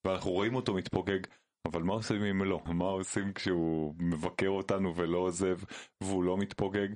ואנחנו 0.06 0.32
רואים 0.32 0.56
אותו 0.56 0.74
מתפוגג 0.74 1.20
אבל 1.68 1.84
מה 1.84 1.94
עושים 1.94 2.24
אם 2.24 2.44
לא? 2.44 2.62
מה 2.66 2.86
עושים 2.86 3.34
כשהוא 3.34 3.94
מבקר 4.00 4.50
אותנו 4.50 4.96
ולא 4.96 5.18
עוזב 5.18 5.58
והוא 6.04 6.24
לא 6.24 6.38
מתפוגג? 6.38 6.88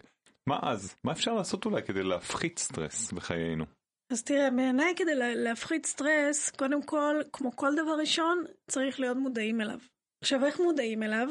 מה 0.47 0.59
אז? 0.63 0.95
מה 1.03 1.11
אפשר 1.11 1.33
לעשות 1.33 1.65
אולי 1.65 1.83
כדי 1.83 2.03
להפחית 2.03 2.59
סטרס 2.59 3.11
בחיינו? 3.11 3.65
אז 4.11 4.23
תראה, 4.23 4.51
בעיניי 4.51 4.93
כדי 4.95 5.15
להפחית 5.15 5.85
סטרס, 5.85 6.49
קודם 6.49 6.83
כל, 6.83 7.15
כמו 7.33 7.55
כל 7.55 7.75
דבר 7.75 7.95
ראשון, 7.99 8.43
צריך 8.67 8.99
להיות 8.99 9.17
מודעים 9.17 9.61
אליו. 9.61 9.79
עכשיו, 10.21 10.45
איך 10.45 10.59
מודעים 10.59 11.03
אליו? 11.03 11.27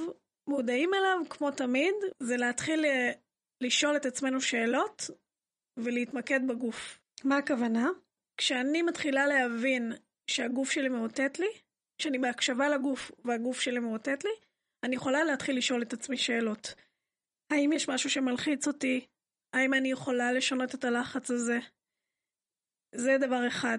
מודעים 0.47 0.90
אליו, 0.94 1.18
כמו 1.30 1.50
תמיד, 1.50 1.94
זה 2.20 2.37
להתחיל 2.37 2.85
אה, 2.85 3.12
לשאול 3.61 3.97
את 3.97 4.06
עצמנו 4.06 4.40
שאלות 4.40 5.11
ולהתמקד 5.76 6.40
בגוף. 6.49 7.00
מה 7.25 7.37
הכוונה? 7.37 7.88
כשאני 8.37 8.82
מתחילה 8.82 9.26
להבין 9.26 9.92
שהגוף 10.30 10.70
שלי 10.70 10.88
מאותת 10.88 11.38
לי, 11.38 11.49
כשאני 11.99 12.18
בהקשבה 12.18 12.68
לגוף 12.68 13.11
והגוף 13.25 13.61
שלי 13.61 13.78
מאותת 13.78 14.25
לי, 14.25 14.30
אני 14.85 14.97
יכולה 14.97 15.25
להתחיל 15.25 15.59
לשאול 15.59 15.82
את 15.82 15.92
עצמי 15.92 16.16
שאלות. 16.16 16.75
האם 17.52 17.73
יש 17.73 17.88
משהו 17.88 18.11
שמלחיץ 18.11 18.66
אותי? 18.66 19.06
האם 19.52 19.75
אני 19.75 19.90
יכולה 19.90 20.32
לשנות 20.32 20.75
את 20.75 20.85
הלחץ 20.85 21.30
הזה? 21.30 21.59
זה 22.94 23.16
דבר 23.20 23.47
אחד. 23.49 23.78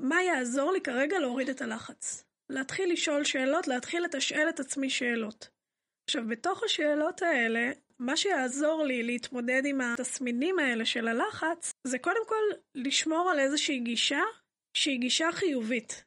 מה 0.00 0.22
יעזור 0.22 0.72
לי 0.72 0.80
כרגע 0.80 1.18
להוריד 1.18 1.48
את 1.48 1.60
הלחץ? 1.60 2.31
להתחיל 2.52 2.92
לשאול 2.92 3.24
שאלות, 3.24 3.68
להתחיל 3.68 4.04
לתשאל 4.04 4.48
את 4.48 4.60
עצמי 4.60 4.90
שאלות. 4.90 5.48
עכשיו, 6.08 6.28
בתוך 6.28 6.62
השאלות 6.62 7.22
האלה, 7.22 7.70
מה 7.98 8.16
שיעזור 8.16 8.84
לי 8.84 9.02
להתמודד 9.02 9.62
עם 9.64 9.80
התסמינים 9.80 10.58
האלה 10.58 10.84
של 10.84 11.08
הלחץ, 11.08 11.72
זה 11.86 11.98
קודם 11.98 12.26
כל 12.26 12.42
לשמור 12.74 13.30
על 13.30 13.38
איזושהי 13.38 13.80
גישה 13.80 14.22
שהיא 14.76 15.00
גישה 15.00 15.32
חיובית. 15.32 16.04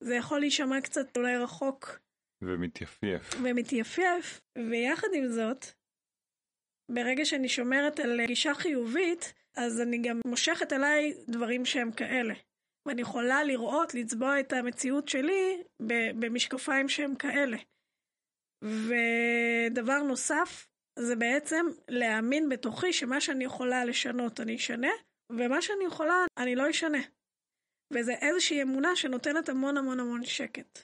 זה 0.00 0.14
יכול 0.14 0.40
להישמע 0.40 0.80
קצת 0.80 1.16
אולי 1.16 1.36
רחוק. 1.36 1.98
ומתייפייף. 2.42 3.34
ומתייפייף, 3.42 4.40
ויחד 4.58 5.08
עם 5.14 5.28
זאת, 5.28 5.64
ברגע 6.90 7.24
שאני 7.24 7.48
שומרת 7.48 8.00
על 8.00 8.26
גישה 8.26 8.54
חיובית, 8.54 9.34
אז 9.56 9.80
אני 9.80 9.98
גם 9.98 10.20
מושכת 10.26 10.72
אליי 10.72 11.14
דברים 11.28 11.64
שהם 11.64 11.92
כאלה. 11.92 12.34
ואני 12.88 13.02
יכולה 13.02 13.44
לראות, 13.44 13.94
לצבוע 13.94 14.40
את 14.40 14.52
המציאות 14.52 15.08
שלי 15.08 15.62
במשקפיים 16.18 16.88
שהם 16.88 17.14
כאלה. 17.14 17.56
ודבר 18.62 20.02
נוסף, 20.02 20.68
זה 20.98 21.16
בעצם 21.16 21.66
להאמין 21.88 22.48
בתוכי 22.48 22.92
שמה 22.92 23.20
שאני 23.20 23.44
יכולה 23.44 23.84
לשנות 23.84 24.40
אני 24.40 24.56
אשנה, 24.56 24.90
ומה 25.32 25.62
שאני 25.62 25.84
יכולה 25.84 26.24
אני 26.38 26.54
לא 26.54 26.70
אשנה. 26.70 26.98
וזה 27.92 28.12
איזושהי 28.12 28.62
אמונה 28.62 28.96
שנותנת 28.96 29.48
המון 29.48 29.76
המון 29.76 30.00
המון 30.00 30.24
שקט. 30.24 30.78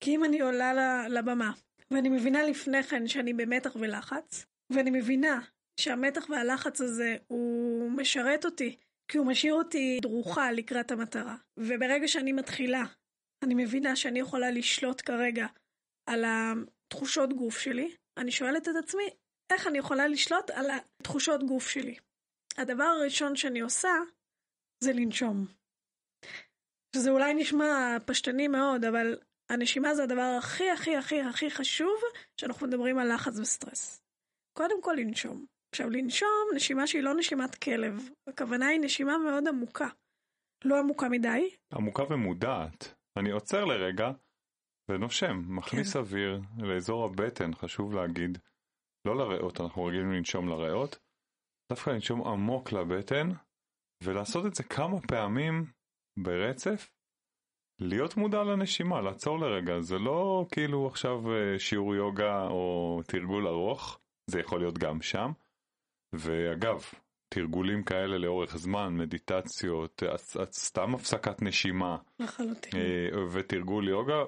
כי 0.00 0.16
אם 0.16 0.24
אני 0.24 0.40
עולה 0.40 1.08
לבמה, 1.08 1.52
ואני 1.90 2.08
מבינה 2.08 2.42
לפני 2.42 2.82
כן 2.82 3.06
שאני 3.06 3.32
במתח 3.32 3.76
ולחץ, 3.76 4.46
ואני 4.72 4.90
מבינה 4.90 5.40
שהמתח 5.80 6.30
והלחץ 6.30 6.80
הזה 6.80 7.16
הוא 7.28 7.90
משרת 7.90 8.44
אותי, 8.44 8.76
כי 9.08 9.18
הוא 9.18 9.26
משאיר 9.26 9.54
אותי 9.54 9.98
דרוכה 10.02 10.52
לקראת 10.52 10.90
המטרה. 10.90 11.36
וברגע 11.56 12.08
שאני 12.08 12.32
מתחילה, 12.32 12.82
אני 13.44 13.54
מבינה 13.54 13.96
שאני 13.96 14.20
יכולה 14.20 14.50
לשלוט 14.50 15.02
כרגע 15.04 15.46
על 16.06 16.24
התחושות 16.26 17.32
גוף 17.32 17.58
שלי, 17.58 17.94
אני 18.16 18.32
שואלת 18.32 18.68
את 18.68 18.74
עצמי, 18.84 19.10
איך 19.52 19.66
אני 19.66 19.78
יכולה 19.78 20.08
לשלוט 20.08 20.50
על 20.50 20.66
התחושות 21.00 21.44
גוף 21.44 21.68
שלי? 21.68 21.96
הדבר 22.58 22.84
הראשון 22.84 23.36
שאני 23.36 23.60
עושה 23.60 23.92
זה 24.84 24.92
לנשום. 24.92 25.46
שזה 26.96 27.10
אולי 27.10 27.34
נשמע 27.34 27.96
פשטני 28.06 28.48
מאוד, 28.48 28.84
אבל 28.84 29.18
הנשימה 29.50 29.94
זה 29.94 30.02
הדבר 30.02 30.36
הכי 30.38 30.70
הכי 30.70 30.96
הכי 30.96 31.20
הכי 31.20 31.50
חשוב 31.50 32.00
שאנחנו 32.40 32.66
מדברים 32.66 32.98
על 32.98 33.14
לחץ 33.14 33.38
וסטרס. 33.38 34.02
קודם 34.52 34.82
כל 34.82 34.94
לנשום. 34.98 35.46
עכשיו 35.72 35.90
לנשום, 35.90 36.48
נשימה 36.54 36.86
שהיא 36.86 37.02
לא 37.02 37.14
נשימת 37.14 37.54
כלב, 37.54 38.08
הכוונה 38.28 38.66
היא 38.66 38.80
נשימה 38.80 39.18
מאוד 39.18 39.48
עמוקה. 39.48 39.88
לא 40.64 40.78
עמוקה 40.78 41.08
מדי. 41.08 41.50
עמוקה 41.72 42.02
ומודעת. 42.10 42.94
אני 43.18 43.30
עוצר 43.30 43.64
לרגע 43.64 44.10
ונושם, 44.90 45.42
מכניס 45.46 45.92
כן. 45.92 45.98
אוויר 45.98 46.40
לאזור 46.58 47.04
הבטן, 47.04 47.54
חשוב 47.54 47.94
להגיד. 47.94 48.38
לא 49.04 49.16
לריאות, 49.16 49.60
אנחנו 49.60 49.84
רגילים 49.84 50.12
לנשום 50.12 50.48
לריאות. 50.48 50.98
דווקא 51.72 51.90
לנשום 51.90 52.28
עמוק 52.28 52.72
לבטן, 52.72 53.28
ולעשות 54.04 54.46
את 54.46 54.54
זה 54.54 54.62
כמה 54.62 55.00
פעמים 55.00 55.64
ברצף. 56.18 56.90
להיות 57.80 58.16
מודע 58.16 58.42
לנשימה, 58.42 59.00
לעצור 59.00 59.38
לרגע, 59.38 59.80
זה 59.80 59.98
לא 59.98 60.46
כאילו 60.52 60.86
עכשיו 60.86 61.32
אה, 61.32 61.58
שיעור 61.58 61.94
יוגה 61.94 62.46
או 62.46 63.00
תרגול 63.06 63.46
ארוך, 63.46 64.00
זה 64.30 64.40
יכול 64.40 64.60
להיות 64.60 64.78
גם 64.78 65.02
שם. 65.02 65.32
ואגב, 66.12 66.82
תרגולים 67.28 67.82
כאלה 67.82 68.18
לאורך 68.18 68.56
זמן, 68.56 68.94
מדיטציות, 68.96 70.02
סתם 70.52 70.94
הפסקת 70.94 71.42
נשימה. 71.42 71.96
לחלוטין. 72.20 72.80
אה, 72.80 73.24
ותרגול 73.32 73.88
יוגה 73.88 74.24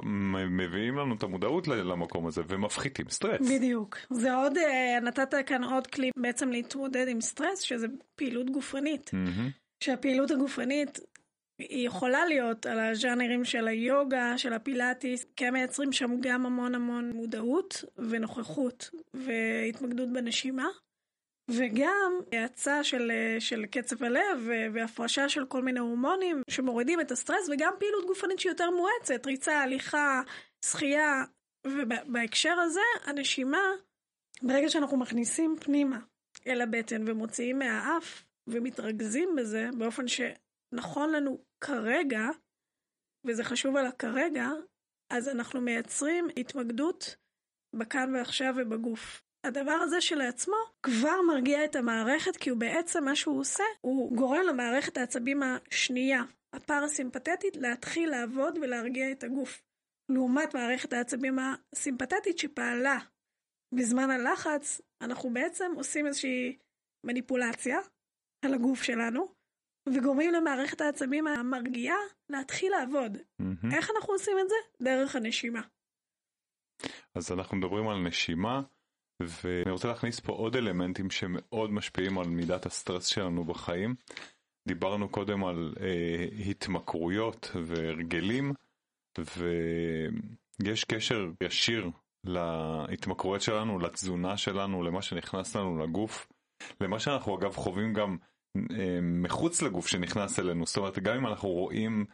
מביאים 0.50 0.96
לנו 0.96 1.14
את 1.14 1.22
המודעות 1.22 1.68
למקום 1.68 2.26
הזה 2.26 2.42
ומפחיתים 2.48 3.08
סטרס. 3.08 3.50
בדיוק. 3.50 3.98
זה 4.10 4.34
עוד, 4.34 4.58
אה, 4.58 5.00
נתת 5.02 5.34
כאן 5.46 5.64
עוד 5.64 5.86
כלי 5.86 6.10
בעצם 6.16 6.50
להתמודד 6.50 7.08
עם 7.08 7.20
סטרס, 7.20 7.60
שזה 7.60 7.86
פעילות 8.14 8.50
גופנית. 8.50 9.10
Mm-hmm. 9.10 9.50
שהפעילות 9.84 10.30
הגופנית 10.30 10.98
היא 11.58 11.86
יכולה 11.86 12.26
להיות 12.26 12.66
על 12.66 12.80
הז'אנרים 12.80 13.44
של 13.44 13.68
היוגה, 13.68 14.38
של 14.38 14.52
הפילאטיס, 14.52 15.24
כי 15.36 15.46
הם 15.46 15.54
מייצרים 15.54 15.92
שם 15.92 16.10
גם 16.20 16.46
המון 16.46 16.74
המון 16.74 17.10
מודעות 17.14 17.84
ונוכחות 17.98 18.90
והתמקדות 19.14 20.12
בנשימה. 20.12 20.66
וגם 21.58 22.20
האצה 22.32 22.84
של, 22.84 23.12
של 23.38 23.66
קצב 23.66 24.04
הלב 24.04 24.48
והפרשה 24.74 25.28
של 25.28 25.46
כל 25.46 25.62
מיני 25.62 25.80
הורמונים 25.80 26.42
שמורידים 26.50 27.00
את 27.00 27.10
הסטרס 27.10 27.48
וגם 27.52 27.72
פעילות 27.78 28.06
גופנית 28.06 28.40
שהיא 28.40 28.50
יותר 28.50 28.70
מואצת, 28.70 29.26
ריצה, 29.26 29.62
הליכה, 29.62 30.22
שחייה, 30.64 31.24
ובהקשר 31.66 32.52
הזה 32.52 32.80
הנשימה, 33.04 33.62
ברגע 34.42 34.68
שאנחנו 34.68 34.96
מכניסים 34.96 35.56
פנימה 35.60 35.98
אל 36.46 36.60
הבטן 36.60 37.08
ומוציאים 37.08 37.58
מהאף 37.58 38.24
ומתרכזים 38.46 39.36
בזה 39.36 39.68
באופן 39.78 40.04
שנכון 40.08 41.12
לנו 41.12 41.44
כרגע, 41.60 42.28
וזה 43.26 43.44
חשוב 43.44 43.76
על 43.76 43.86
הכרגע, 43.86 44.48
אז 45.10 45.28
אנחנו 45.28 45.60
מייצרים 45.60 46.28
התמקדות 46.36 47.16
בכאן 47.76 48.14
ועכשיו 48.14 48.54
ובגוף. 48.56 49.22
הדבר 49.44 49.78
הזה 49.82 50.00
שלעצמו 50.00 50.56
כבר 50.82 51.22
מרגיע 51.28 51.64
את 51.64 51.76
המערכת, 51.76 52.36
כי 52.36 52.50
הוא 52.50 52.58
בעצם, 52.58 53.04
מה 53.04 53.16
שהוא 53.16 53.40
עושה, 53.40 53.64
הוא 53.80 54.16
גורם 54.16 54.42
למערכת 54.48 54.96
העצבים 54.96 55.40
השנייה, 55.42 56.22
הפרסימפטית, 56.52 57.56
להתחיל 57.56 58.10
לעבוד 58.10 58.58
ולהרגיע 58.58 59.12
את 59.12 59.24
הגוף. 59.24 59.62
לעומת 60.08 60.54
מערכת 60.54 60.92
העצבים 60.92 61.38
הסימפטטית 61.38 62.38
שפעלה 62.38 62.98
בזמן 63.74 64.10
הלחץ, 64.10 64.80
אנחנו 65.02 65.30
בעצם 65.30 65.72
עושים 65.76 66.06
איזושהי 66.06 66.58
מניפולציה 67.06 67.78
על 68.44 68.54
הגוף 68.54 68.82
שלנו, 68.82 69.34
וגורמים 69.88 70.32
למערכת 70.32 70.80
העצבים 70.80 71.26
המרגיעה 71.26 71.98
להתחיל 72.28 72.72
לעבוד. 72.72 73.16
Mm-hmm. 73.16 73.74
איך 73.74 73.90
אנחנו 73.90 74.14
עושים 74.14 74.36
את 74.38 74.48
זה? 74.48 74.54
דרך 74.84 75.16
הנשימה. 75.16 75.60
אז 77.14 77.32
אנחנו 77.32 77.56
מדברים 77.56 77.88
על 77.88 77.96
נשימה. 78.08 78.62
ואני 79.20 79.70
רוצה 79.70 79.88
להכניס 79.88 80.20
פה 80.20 80.32
עוד 80.32 80.56
אלמנטים 80.56 81.10
שמאוד 81.10 81.70
משפיעים 81.70 82.18
על 82.18 82.26
מידת 82.26 82.66
הסטרס 82.66 83.06
שלנו 83.06 83.44
בחיים. 83.44 83.94
דיברנו 84.68 85.08
קודם 85.08 85.44
על 85.44 85.74
אה, 85.80 86.50
התמכרויות 86.50 87.50
והרגלים, 87.64 88.52
ויש 89.18 90.84
קשר 90.84 91.30
ישיר 91.42 91.90
להתמכרויות 92.24 93.42
שלנו, 93.42 93.78
לתזונה 93.78 94.36
שלנו, 94.36 94.82
למה 94.82 95.02
שנכנס 95.02 95.56
לנו 95.56 95.78
לגוף, 95.78 96.28
למה 96.80 96.98
שאנחנו 96.98 97.38
אגב 97.38 97.56
חווים 97.56 97.92
גם 97.92 98.16
אה, 98.56 98.98
מחוץ 99.02 99.62
לגוף 99.62 99.86
שנכנס 99.86 100.38
אלינו, 100.38 100.66
זאת 100.66 100.76
אומרת 100.76 100.98
גם 100.98 101.16
אם 101.16 101.26
אנחנו 101.26 101.48
רואים 101.48 102.04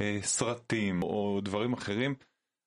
אה, 0.00 0.18
סרטים 0.22 1.02
או 1.02 1.40
דברים 1.42 1.72
אחרים, 1.72 2.14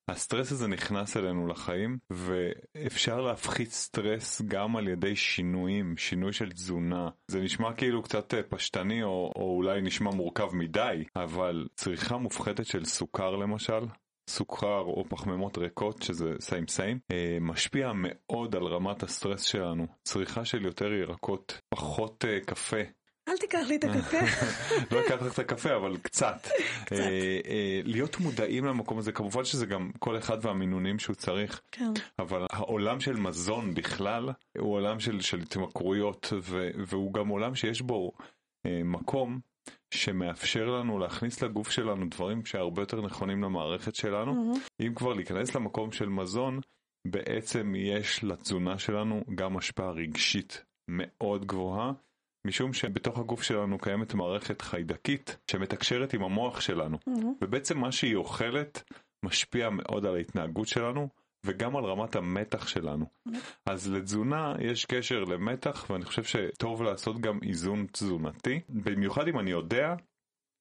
הסטרס 0.08 0.52
הזה 0.52 0.68
נכנס 0.68 1.18
אלינו 1.18 1.48
לחיים 1.48 1.98
ואפשר 2.10 3.22
להפחית 3.22 3.72
סטרס 3.72 4.42
גם 4.42 4.76
על 4.76 4.88
ידי 4.88 5.16
שינויים, 5.16 5.98
שינוי 5.98 6.34
של 6.34 6.52
תזונה. 6.52 7.10
זה 7.28 7.42
נשמע 7.42 7.74
כאילו 7.74 8.04
קצת 8.04 8.34
אה, 8.34 8.44
פשטני 8.44 9.04
או, 9.04 9.32
או 9.36 9.56
אולי 9.56 9.82
נשמע 9.82 10.12
מורכב 10.12 10.50
מדי, 10.54 11.04
אבל 11.16 11.68
צריכה 11.76 12.18
מופחתת 12.18 12.66
של 12.66 12.86
סוכר 12.86 13.36
למשל, 13.36 13.86
סוכר 14.30 14.82
או 14.82 15.04
פחמימות 15.10 15.58
ריקות 15.58 16.02
שזה 16.02 16.34
same 16.40 16.68
same 16.68 17.00
אה, 17.12 17.38
משפיע 17.42 17.92
מאוד 17.96 18.56
על 18.56 18.64
רמת 18.64 19.04
הסטרס 19.04 19.42
שלנו 19.42 19.88
צריכה 20.04 20.46
של 20.46 20.66
יותר 20.66 20.94
ירקות 20.94 21.60
פחות 21.70 22.26
אה, 22.26 22.46
קפה 22.46 22.82
אל 23.28 23.38
תיקח 23.38 23.66
לי 23.68 23.76
את 23.76 23.84
הקפה. 23.84 24.18
לא 24.92 25.02
אקח 25.02 25.22
לך 25.22 25.34
את 25.34 25.40
הקפה, 25.40 25.76
אבל 25.76 25.98
קצת. 26.08 26.48
אה, 26.92 26.98
אה, 27.46 27.82
להיות 27.84 28.20
מודעים 28.20 28.66
למקום 28.66 28.98
הזה, 28.98 29.12
כמובן 29.12 29.46
שזה 29.46 29.66
גם 29.66 29.92
כל 30.00 30.18
אחד 30.18 30.46
והמינונים 30.46 31.00
שהוא 31.00 31.16
צריך, 31.16 31.62
כן. 31.72 31.92
אבל 32.20 32.46
העולם 32.52 33.00
של 33.00 33.16
מזון 33.16 33.74
בכלל 33.74 34.30
הוא 34.58 34.74
עולם 34.74 35.00
של, 35.00 35.40
התמכרויות, 35.42 36.34
והוא 36.88 37.14
גם 37.14 37.28
עולם 37.28 37.56
שיש 37.56 37.82
בו 37.82 38.12
אה, 38.66 38.82
מקום 38.84 39.40
שמאפשר 39.94 40.66
לנו 40.66 41.00
להכניס 41.00 41.42
לגוף 41.42 41.72
שלנו 41.72 42.06
דברים 42.10 42.46
שהרבה 42.46 42.82
יותר 42.82 43.02
נכונים 43.02 43.44
למערכת 43.44 43.96
שלנו. 43.96 44.54
אם 44.80 44.94
כבר 44.96 45.14
להיכנס 45.14 45.56
למקום 45.56 45.92
של 45.92 46.10
מזון, 46.10 46.60
בעצם 47.08 47.74
יש 47.78 48.24
לתזונה 48.24 48.80
שלנו 48.80 49.24
גם 49.36 49.58
השפעה 49.58 49.92
רגשית 49.92 50.64
מאוד 50.88 51.46
גבוהה. 51.46 51.92
משום 52.46 52.74
שבתוך 52.74 53.20
הגוף 53.20 53.44
שלנו 53.44 53.78
קיימת 53.78 54.14
מערכת 54.14 54.62
חיידקית 54.62 55.38
שמתקשרת 55.52 56.14
עם 56.14 56.24
המוח 56.24 56.62
שלנו, 56.62 56.98
mm-hmm. 56.98 57.26
ובעצם 57.42 57.78
מה 57.78 57.92
שהיא 57.92 58.16
אוכלת 58.16 58.84
משפיע 59.26 59.70
מאוד 59.70 60.06
על 60.06 60.16
ההתנהגות 60.16 60.68
שלנו, 60.68 61.10
וגם 61.46 61.76
על 61.76 61.84
רמת 61.86 62.16
המתח 62.16 62.68
שלנו. 62.68 63.06
אז 63.66 63.92
לתזונה 63.92 64.56
יש 64.60 64.86
קשר 64.86 65.24
למתח, 65.24 65.90
ואני 65.90 66.06
חושב 66.06 66.24
שטוב 66.24 66.84
לעשות 66.84 67.22
גם 67.22 67.40
איזון 67.44 67.86
תזונתי, 67.92 68.60
במיוחד 68.70 69.28
אם 69.28 69.40
אני 69.40 69.52
יודע 69.52 69.96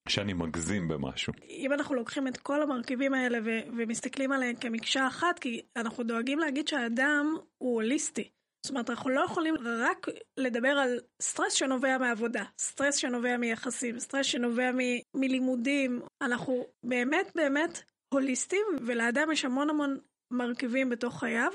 שאני 0.08 0.32
מגזים 0.32 0.88
במשהו. 0.88 1.32
אם 1.48 1.72
אנחנו 1.72 1.94
לוקחים 1.94 2.28
את 2.28 2.36
כל 2.36 2.62
המרכיבים 2.62 3.14
האלה 3.14 3.38
ו- 3.44 3.76
ומסתכלים 3.78 4.32
עליהם 4.32 4.56
כמקשה 4.56 5.06
אחת, 5.06 5.38
כי 5.38 5.60
אנחנו 5.76 6.04
דואגים 6.04 6.38
להגיד 6.38 6.68
שהאדם 6.68 7.36
הוא 7.58 7.74
הוליסטי. 7.74 8.30
זאת 8.64 8.70
אומרת, 8.70 8.90
אנחנו 8.90 9.10
לא 9.10 9.20
יכולים 9.20 9.54
רק 9.64 10.06
לדבר 10.36 10.68
על 10.68 11.00
סטרס 11.22 11.52
שנובע 11.52 11.98
מעבודה, 11.98 12.44
סטרס 12.58 12.96
שנובע 12.96 13.36
מיחסים, 13.36 13.98
סטרס 13.98 14.26
שנובע 14.26 14.72
מ- 14.72 15.20
מלימודים. 15.20 16.02
אנחנו 16.22 16.66
באמת 16.82 17.32
באמת 17.34 17.82
הוליסטים, 18.14 18.66
ולאדם 18.86 19.32
יש 19.32 19.44
המון 19.44 19.70
המון 19.70 19.98
מרכיבים 20.30 20.90
בתוך 20.90 21.20
חייו, 21.20 21.50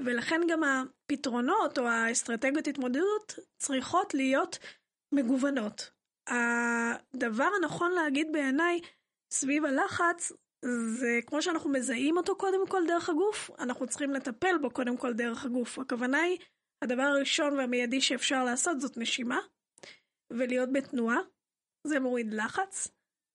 ולכן 0.00 0.40
גם 0.48 0.60
הפתרונות 0.64 1.78
או 1.78 1.86
האסטרטגיות 1.86 2.66
התמודדות 2.66 3.38
צריכות 3.58 4.14
להיות 4.14 4.58
מגוונות. 5.14 5.90
הדבר 6.26 7.48
הנכון 7.56 7.92
להגיד 7.92 8.32
בעיניי 8.32 8.80
סביב 9.32 9.64
הלחץ 9.64 10.32
זה 10.64 11.20
כמו 11.26 11.42
שאנחנו 11.42 11.70
מזהים 11.70 12.16
אותו 12.16 12.36
קודם 12.36 12.66
כל 12.68 12.82
דרך 12.86 13.08
הגוף, 13.08 13.50
אנחנו 13.58 13.86
צריכים 13.86 14.12
לטפל 14.12 14.58
בו 14.60 14.70
קודם 14.70 14.96
כל 14.96 15.12
דרך 15.12 15.44
הגוף. 15.44 15.78
הכוונה 15.78 16.18
היא, 16.18 16.38
הדבר 16.84 17.02
הראשון 17.02 17.52
והמיידי 17.58 18.00
שאפשר 18.00 18.44
לעשות 18.44 18.80
זאת 18.80 18.96
נשימה, 18.96 19.38
ולהיות 20.32 20.72
בתנועה, 20.72 21.18
זה 21.86 22.00
מוריד 22.00 22.34
לחץ, 22.34 22.88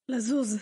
לזוז. 0.10 0.58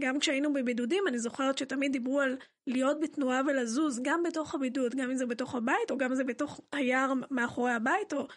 גם 0.00 0.18
כשהיינו 0.18 0.52
בבידודים, 0.52 1.04
אני 1.08 1.18
זוכרת 1.18 1.58
שתמיד 1.58 1.92
דיברו 1.92 2.20
על 2.20 2.36
להיות 2.66 3.00
בתנועה 3.00 3.40
ולזוז, 3.46 4.00
גם 4.02 4.22
בתוך 4.22 4.54
הבידוד, 4.54 4.94
גם 4.94 5.10
אם 5.10 5.16
זה 5.16 5.26
בתוך 5.26 5.54
הבית, 5.54 5.90
או 5.90 5.98
גם 5.98 6.10
אם 6.10 6.16
זה 6.16 6.24
בתוך 6.24 6.60
היער 6.72 7.12
מאחורי 7.30 7.72
הבית, 7.72 8.12
או 8.12 8.28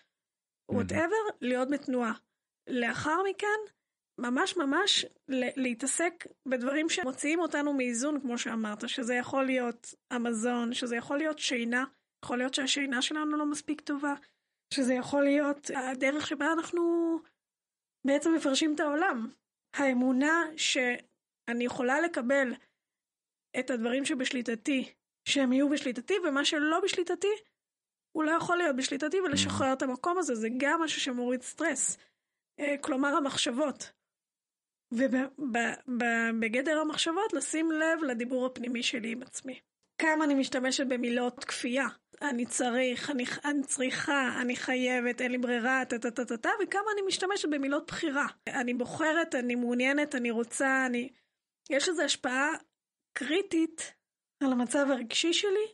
whatever, 0.71 1.15
להיות 1.41 1.69
בתנועה. 1.69 2.13
לאחר 2.67 3.23
מכן, 3.29 3.59
ממש 4.17 4.57
ממש 4.57 5.05
להתעסק 5.57 6.25
בדברים 6.45 6.89
שמוציאים 6.89 7.39
אותנו 7.39 7.73
מאיזון, 7.73 8.21
כמו 8.21 8.37
שאמרת, 8.37 8.89
שזה 8.89 9.15
יכול 9.15 9.45
להיות 9.45 9.93
המזון, 10.11 10.73
שזה 10.73 10.95
יכול 10.95 11.17
להיות 11.17 11.39
שינה, 11.39 11.83
יכול 12.25 12.37
להיות 12.37 12.53
שהשינה 12.53 13.01
שלנו 13.01 13.37
לא 13.37 13.45
מספיק 13.45 13.81
טובה, 13.81 14.13
שזה 14.73 14.93
יכול 14.93 15.23
להיות 15.23 15.69
הדרך 15.75 16.27
שבה 16.27 16.53
אנחנו 16.53 17.15
בעצם 18.07 18.33
מפרשים 18.35 18.75
את 18.75 18.79
העולם. 18.79 19.29
האמונה 19.75 20.43
שאני 20.57 21.65
יכולה 21.65 22.01
לקבל 22.01 22.53
את 23.59 23.69
הדברים 23.69 24.05
שבשליטתי, 24.05 24.93
שהם 25.29 25.53
יהיו 25.53 25.69
בשליטתי, 25.69 26.13
ומה 26.23 26.45
שלא 26.45 26.79
בשליטתי, 26.83 27.33
הוא 28.11 28.23
לא 28.23 28.31
יכול 28.31 28.57
להיות 28.57 28.75
בשליטתי 28.75 29.21
ולשחרר 29.21 29.73
את 29.73 29.81
המקום 29.81 30.17
הזה, 30.17 30.35
זה 30.35 30.47
גם 30.57 30.81
משהו 30.81 31.01
שמוריד 31.01 31.41
סטרס. 31.41 31.97
אה, 32.59 32.75
כלומר 32.81 33.15
המחשבות. 33.15 33.91
ובגדר 34.91 36.79
המחשבות 36.79 37.33
לשים 37.33 37.71
לב 37.71 38.03
לדיבור 38.03 38.45
הפנימי 38.45 38.83
שלי 38.83 39.11
עם 39.11 39.23
עצמי. 39.23 39.59
כמה 39.97 40.25
אני 40.25 40.33
משתמשת 40.33 40.87
במילות 40.87 41.43
כפייה. 41.43 41.87
אני 42.21 42.45
צריך, 42.45 43.09
אני, 43.09 43.25
אני 43.45 43.63
צריכה, 43.63 44.41
אני 44.41 44.55
חייבת, 44.55 45.21
אין 45.21 45.31
לי 45.31 45.37
ברירה, 45.37 45.85
טה-טה-טה-טה, 45.85 46.49
וכמה 46.63 46.85
אני 46.93 47.01
משתמשת 47.07 47.49
במילות 47.49 47.87
בחירה. 47.87 48.27
אני 48.49 48.73
בוחרת, 48.73 49.35
אני 49.35 49.55
מעוניינת, 49.55 50.15
אני 50.15 50.31
רוצה, 50.31 50.85
אני... 50.85 51.09
יש 51.69 51.89
לזה 51.89 52.03
השפעה 52.03 52.51
קריטית 53.13 53.93
על 54.43 54.51
המצב 54.51 54.85
הרגשי 54.89 55.33
שלי, 55.33 55.67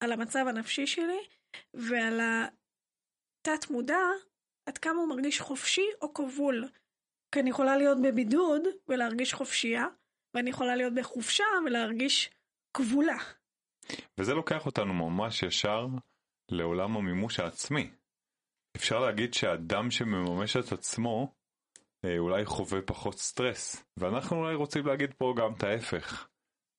על 0.00 0.12
המצב 0.12 0.44
הנפשי 0.48 0.86
שלי, 0.86 1.18
ועל 1.74 2.20
התת 2.20 3.70
מודע 3.70 4.02
עד 4.66 4.78
כמה 4.78 5.00
הוא 5.00 5.08
מרגיש 5.08 5.40
חופשי 5.40 5.86
או 6.02 6.14
כבול. 6.14 6.68
כי 7.32 7.40
אני 7.40 7.50
יכולה 7.50 7.76
להיות 7.76 7.98
בבידוד 8.02 8.62
ולהרגיש 8.88 9.34
חופשייה, 9.34 9.86
ואני 10.34 10.50
יכולה 10.50 10.76
להיות 10.76 10.94
בחופשה 10.94 11.44
ולהרגיש 11.66 12.30
כבולה. 12.74 13.18
וזה 14.18 14.34
לוקח 14.34 14.66
אותנו 14.66 14.94
ממש 14.94 15.42
ישר 15.42 15.86
לעולם 16.50 16.96
המימוש 16.96 17.40
העצמי. 17.40 17.90
אפשר 18.76 18.98
להגיד 18.98 19.34
שאדם 19.34 19.90
שמממש 19.90 20.56
את 20.56 20.72
עצמו 20.72 21.32
אה, 22.04 22.18
אולי 22.18 22.44
חווה 22.44 22.82
פחות 22.82 23.18
סטרס, 23.18 23.84
ואנחנו 23.96 24.36
אולי 24.36 24.54
רוצים 24.54 24.86
להגיד 24.86 25.14
פה 25.14 25.34
גם 25.36 25.52
את 25.52 25.62
ההפך. 25.62 26.28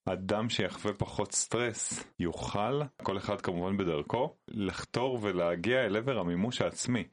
אדם 0.06 0.50
שיחווה 0.50 0.94
פחות 0.94 1.32
סטרס 1.32 2.04
יוכל, 2.20 2.82
כל 3.04 3.18
אחד 3.18 3.42
כמובן 3.42 3.78
בדרכו, 3.78 4.36
לחתור 4.48 5.20
ולהגיע 5.22 5.86
אל 5.86 5.98
עבר 5.98 6.20
המימוש 6.20 6.62
העצמי. 6.62 7.04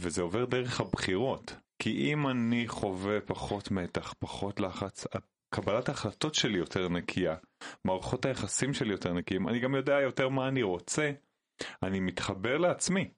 וזה 0.00 0.22
עובר 0.22 0.44
דרך 0.44 0.80
הבחירות. 0.80 1.56
כי 1.78 2.12
אם 2.12 2.28
אני 2.28 2.68
חווה 2.68 3.20
פחות 3.20 3.70
מתח, 3.70 4.14
פחות 4.18 4.60
לחץ, 4.60 5.06
קבלת 5.54 5.88
ההחלטות 5.88 6.34
שלי 6.34 6.58
יותר 6.58 6.88
נקייה, 6.88 7.34
מערכות 7.84 8.24
היחסים 8.24 8.74
שלי 8.74 8.92
יותר 8.92 9.12
נקיים, 9.12 9.48
אני 9.48 9.60
גם 9.60 9.74
יודע 9.74 10.00
יותר 10.00 10.28
מה 10.28 10.48
אני 10.48 10.62
רוצה, 10.62 11.10
אני 11.82 12.00
מתחבר 12.00 12.58
לעצמי. 12.58 13.08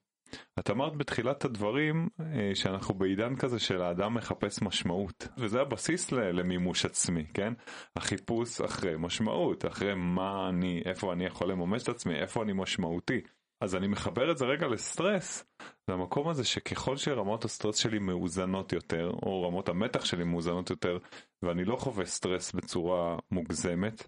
את 0.59 0.69
אמרת 0.69 0.95
בתחילת 0.95 1.45
הדברים 1.45 2.07
אה, 2.19 2.51
שאנחנו 2.55 2.93
בעידן 2.93 3.35
כזה 3.35 3.59
של 3.59 3.81
האדם 3.81 4.13
מחפש 4.13 4.61
משמעות, 4.61 5.27
וזה 5.37 5.61
הבסיס 5.61 6.11
למימוש 6.11 6.85
עצמי, 6.85 7.25
כן? 7.33 7.53
החיפוש 7.95 8.61
אחרי 8.61 8.93
משמעות, 8.97 9.65
אחרי 9.65 9.93
מה 9.95 10.49
אני, 10.49 10.81
איפה 10.85 11.13
אני 11.13 11.25
יכול 11.25 11.51
לממש 11.51 11.83
את 11.83 11.89
עצמי, 11.89 12.15
איפה 12.15 12.43
אני 12.43 12.53
משמעותי. 12.53 13.21
אז 13.61 13.75
אני 13.75 13.87
מחבר 13.87 14.31
את 14.31 14.37
זה 14.37 14.45
רגע 14.45 14.67
לסטרס, 14.67 15.45
למקום 15.89 16.29
הזה 16.29 16.43
שככל 16.43 16.97
שרמות 16.97 17.45
הסטרס 17.45 17.77
שלי 17.77 17.99
מאוזנות 17.99 18.73
יותר, 18.73 19.09
או 19.23 19.43
רמות 19.47 19.69
המתח 19.69 20.05
שלי 20.05 20.23
מאוזנות 20.23 20.69
יותר, 20.69 20.97
ואני 21.41 21.65
לא 21.65 21.75
חווה 21.75 22.05
סטרס 22.05 22.51
בצורה 22.51 23.17
מוגזמת, 23.31 24.07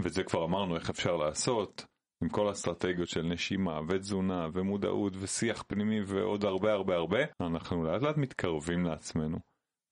וזה 0.00 0.24
כבר 0.24 0.44
אמרנו 0.44 0.76
איך 0.76 0.90
אפשר 0.90 1.16
לעשות, 1.16 1.86
עם 2.22 2.28
כל 2.28 2.48
האסטרטגיות 2.48 3.08
של 3.08 3.22
נשימה 3.22 3.80
ותזונה 3.88 4.48
ומודעות 4.52 5.12
ושיח 5.20 5.64
פנימי 5.66 6.02
ועוד 6.06 6.44
הרבה 6.44 6.72
הרבה 6.72 6.94
הרבה, 6.94 7.18
אנחנו 7.40 7.84
לאט 7.84 8.02
לאט 8.02 8.16
מתקרבים 8.16 8.84
לעצמנו, 8.84 9.38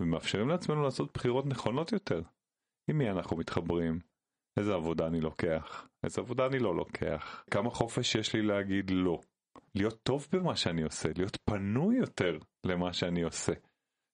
ומאפשרים 0.03 0.49
לעצמנו 0.49 0.83
לעשות 0.83 1.11
בחירות 1.15 1.47
נכונות 1.47 1.93
יותר. 1.93 2.23
עם 2.91 2.99
מי 2.99 3.11
אנחנו 3.11 3.37
מתחברים? 3.37 4.12
איזה 4.57 4.75
עבודה 4.75 5.07
אני 5.07 5.21
לוקח? 5.21 5.89
איזה 6.05 6.21
עבודה 6.21 6.47
אני 6.47 6.59
לא 6.59 6.77
לוקח? 6.77 7.45
כמה 7.51 7.71
חופש 7.71 8.15
יש 8.15 8.35
לי 8.35 8.43
להגיד 8.43 8.91
לא? 8.91 9.21
להיות 9.75 10.03
טוב 10.03 10.29
במה 10.33 10.57
שאני 10.57 10.83
עושה, 10.83 11.09
להיות 11.17 11.39
פנוי 11.45 11.97
יותר 11.97 12.39
למה 12.67 12.93
שאני 12.93 13.23
עושה. 13.23 13.53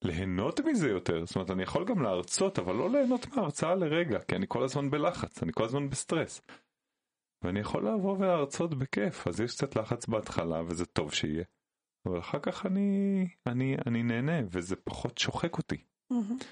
ליהנות 0.05 0.61
מזה 0.61 0.89
יותר, 0.89 1.25
זאת 1.25 1.37
אומרת 1.37 1.51
אני 1.51 1.63
יכול 1.63 1.85
גם 1.85 2.03
להרצות 2.03 2.59
אבל 2.59 2.75
לא 2.75 2.91
ליהנות 2.91 3.27
מההרצאה 3.29 3.75
לרגע 3.75 4.19
כי 4.21 4.37
אני 4.37 4.47
כל 4.49 4.65
הזמן 4.65 4.91
בלחץ, 4.91 5.43
אני 5.43 5.53
כל 5.53 5.65
הזמן 5.65 5.89
בסטרס. 5.89 6.41
ואני 7.45 7.61
יכול 7.61 7.89
לבוא 7.89 8.19
ולהרצות 8.19 8.75
בכיף, 8.75 9.29
אז 9.29 9.41
יש 9.41 9.55
קצת 9.55 9.77
לחץ 9.77 10.07
בהתחלה 10.07 10.63
וזה 10.63 10.87
טוב 10.87 11.15
שיהיה. 11.15 11.45
אבל 12.07 12.19
אחר 12.19 12.39
כך 12.43 12.67
אני, 12.67 13.27
אני, 13.47 13.77
אני 13.87 14.03
נהנה 14.03 14.47
וזה 14.51 14.77
פחות 14.77 15.19
שוחק 15.19 15.59
אותי. 15.59 15.77
Mm-hmm. 16.13 16.45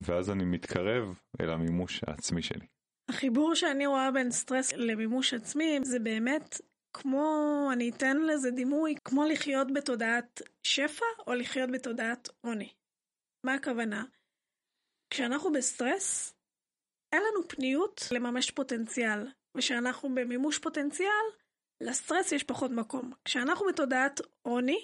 ואז 0.00 0.30
אני 0.30 0.44
מתקרב 0.44 1.18
אל 1.40 1.50
המימוש 1.50 2.04
העצמי 2.06 2.42
שלי. 2.42 2.66
החיבור 3.08 3.54
שאני 3.54 3.86
רואה 3.86 4.10
בין 4.10 4.30
סטרס 4.30 4.72
למימוש 4.72 5.34
עצמי 5.34 5.78
זה 5.82 5.98
באמת 5.98 6.60
כמו, 6.92 7.68
אני 7.72 7.90
אתן 7.90 8.16
לזה 8.16 8.50
דימוי, 8.50 8.94
כמו 9.04 9.24
לחיות 9.24 9.72
בתודעת 9.74 10.42
שפע 10.62 11.04
או 11.26 11.34
לחיות 11.34 11.70
בתודעת 11.70 12.28
עוני. 12.40 12.72
מה 13.44 13.54
הכוונה? 13.54 14.04
כשאנחנו 15.10 15.52
בסטרס, 15.52 16.34
אין 17.12 17.22
לנו 17.22 17.48
פניות 17.48 18.00
לממש 18.10 18.50
פוטנציאל, 18.50 19.28
וכשאנחנו 19.54 20.14
במימוש 20.14 20.58
פוטנציאל, 20.58 21.24
לסטרס 21.80 22.32
יש 22.32 22.42
פחות 22.44 22.70
מקום. 22.70 23.12
כשאנחנו 23.24 23.66
בתודעת 23.66 24.20
עוני, 24.42 24.82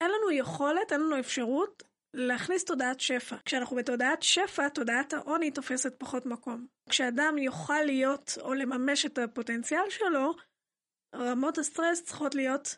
אין 0.00 0.10
לנו 0.10 0.30
יכולת, 0.30 0.92
אין 0.92 1.00
לנו 1.00 1.18
אפשרות 1.18 1.82
להכניס 2.14 2.64
תודעת 2.64 3.00
שפע. 3.00 3.36
כשאנחנו 3.44 3.76
בתודעת 3.76 4.22
שפע, 4.22 4.68
תודעת 4.68 5.12
העוני 5.12 5.50
תופסת 5.50 5.94
פחות 5.98 6.26
מקום. 6.26 6.66
כשאדם 6.90 7.38
יוכל 7.38 7.82
להיות 7.82 8.38
או 8.40 8.54
לממש 8.54 9.06
את 9.06 9.18
הפוטנציאל 9.18 9.90
שלו, 9.90 10.34
רמות 11.16 11.58
הסטרס 11.58 12.04
צריכות 12.04 12.34
להיות 12.34 12.76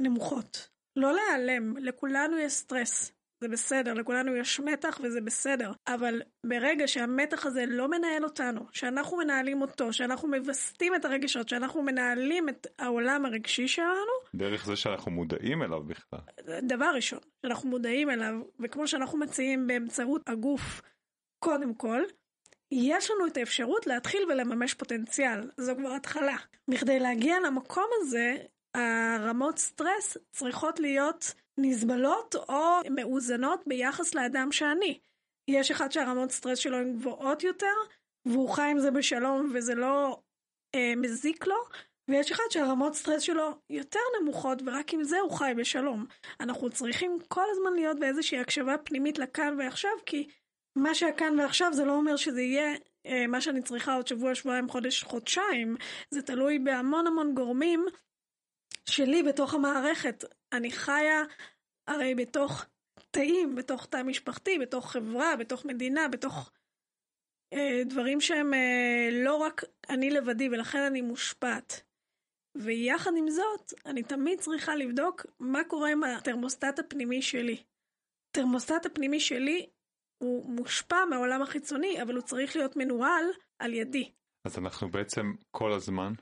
נמוכות. 0.00 0.68
לא 0.96 1.12
להיעלם, 1.12 1.76
לכולנו 1.76 2.38
יש 2.38 2.52
סטרס. 2.52 3.12
זה 3.40 3.48
בסדר, 3.48 3.94
לכולנו 3.94 4.36
יש 4.36 4.60
מתח 4.60 5.00
וזה 5.02 5.20
בסדר, 5.20 5.72
אבל 5.86 6.22
ברגע 6.46 6.88
שהמתח 6.88 7.46
הזה 7.46 7.64
לא 7.66 7.88
מנהל 7.88 8.24
אותנו, 8.24 8.60
שאנחנו 8.72 9.16
מנהלים 9.16 9.62
אותו, 9.62 9.92
שאנחנו 9.92 10.28
מווסתים 10.28 10.94
את 10.94 11.04
הרגשות, 11.04 11.48
שאנחנו 11.48 11.82
מנהלים 11.82 12.48
את 12.48 12.66
העולם 12.78 13.26
הרגשי 13.26 13.68
שלנו, 13.68 14.12
דרך 14.34 14.66
זה 14.66 14.76
שאנחנו 14.76 15.10
מודעים 15.10 15.62
אליו 15.62 15.82
בכלל. 15.82 16.20
דבר 16.62 16.92
ראשון, 16.94 17.18
שאנחנו 17.46 17.68
מודעים 17.68 18.10
אליו, 18.10 18.34
וכמו 18.60 18.86
שאנחנו 18.86 19.18
מציעים 19.18 19.66
באמצעות 19.66 20.28
הגוף, 20.28 20.82
קודם 21.44 21.74
כל, 21.74 22.02
יש 22.72 23.10
לנו 23.10 23.26
את 23.26 23.36
האפשרות 23.36 23.86
להתחיל 23.86 24.22
ולממש 24.28 24.74
פוטנציאל, 24.74 25.50
זו 25.56 25.76
כבר 25.76 25.92
התחלה. 25.92 26.36
בכדי 26.68 27.00
להגיע 27.00 27.36
למקום 27.46 27.86
הזה, 28.00 28.36
הרמות 28.74 29.58
סטרס 29.58 30.16
צריכות 30.32 30.80
להיות 30.80 31.34
נסבלות 31.60 32.34
או 32.34 32.80
מאוזנות 32.90 33.62
ביחס 33.66 34.14
לאדם 34.14 34.52
שאני. 34.52 34.98
יש 35.48 35.70
אחד 35.70 35.92
שהרמות 35.92 36.30
סטרס 36.30 36.58
שלו 36.58 36.76
הן 36.76 36.92
גבוהות 36.92 37.42
יותר, 37.42 37.74
והוא 38.24 38.48
חי 38.48 38.68
עם 38.70 38.78
זה 38.78 38.90
בשלום 38.90 39.50
וזה 39.54 39.74
לא 39.74 40.20
אה, 40.74 40.92
מזיק 40.96 41.46
לו, 41.46 41.56
ויש 42.10 42.32
אחד 42.32 42.44
שהרמות 42.50 42.94
סטרס 42.94 43.22
שלו 43.22 43.50
יותר 43.70 44.00
נמוכות 44.20 44.62
ורק 44.66 44.94
עם 44.94 45.04
זה 45.04 45.20
הוא 45.20 45.30
חי 45.30 45.52
בשלום. 45.56 46.06
אנחנו 46.40 46.70
צריכים 46.70 47.18
כל 47.28 47.44
הזמן 47.50 47.72
להיות 47.74 47.98
באיזושהי 47.98 48.38
הקשבה 48.38 48.78
פנימית 48.78 49.18
לכאן 49.18 49.56
ועכשיו, 49.58 49.90
כי 50.06 50.28
מה 50.76 50.94
שהכאן 50.94 51.40
ועכשיו 51.40 51.72
זה 51.72 51.84
לא 51.84 51.92
אומר 51.92 52.16
שזה 52.16 52.42
יהיה 52.42 52.74
אה, 53.06 53.26
מה 53.26 53.40
שאני 53.40 53.62
צריכה 53.62 53.94
עוד 53.94 54.06
שבוע, 54.06 54.34
שבועיים, 54.34 54.68
חודש, 54.68 55.02
חודשיים. 55.02 55.76
זה 56.10 56.22
תלוי 56.22 56.58
בהמון 56.58 57.06
המון 57.06 57.34
גורמים 57.34 57.86
שלי 58.90 59.22
בתוך 59.22 59.54
המערכת. 59.54 60.24
אני 60.52 60.70
חיה 60.70 61.22
הרי 61.88 62.14
בתוך 62.14 62.64
תאים, 63.10 63.54
בתוך 63.54 63.86
תא 63.86 64.02
משפחתי, 64.02 64.58
בתוך 64.58 64.92
חברה, 64.92 65.36
בתוך 65.36 65.64
מדינה, 65.64 66.08
בתוך 66.08 66.50
אה, 67.52 67.82
דברים 67.84 68.20
שהם 68.20 68.54
אה, 68.54 69.08
לא 69.12 69.36
רק 69.36 69.64
אני 69.90 70.10
לבדי 70.10 70.48
ולכן 70.48 70.78
אני 70.78 71.00
מושפעת. 71.00 71.82
ויחד 72.56 73.10
עם 73.16 73.30
זאת, 73.30 73.72
אני 73.86 74.02
תמיד 74.02 74.40
צריכה 74.40 74.76
לבדוק 74.76 75.26
מה 75.40 75.64
קורה 75.64 75.90
עם 75.90 76.04
התרמוסטט 76.04 76.78
הפנימי 76.78 77.22
שלי. 77.22 77.62
התרמוסטט 78.30 78.86
הפנימי 78.86 79.20
שלי 79.20 79.66
הוא 80.22 80.50
מושפע 80.50 81.04
מהעולם 81.10 81.42
החיצוני, 81.42 82.02
אבל 82.02 82.14
הוא 82.14 82.22
צריך 82.22 82.56
להיות 82.56 82.76
מנוהל 82.76 83.24
על 83.58 83.74
ידי. 83.74 84.12
אז 84.46 84.58
אנחנו 84.58 84.90
בעצם 84.90 85.34
כל 85.50 85.72
הזמן 85.72 86.12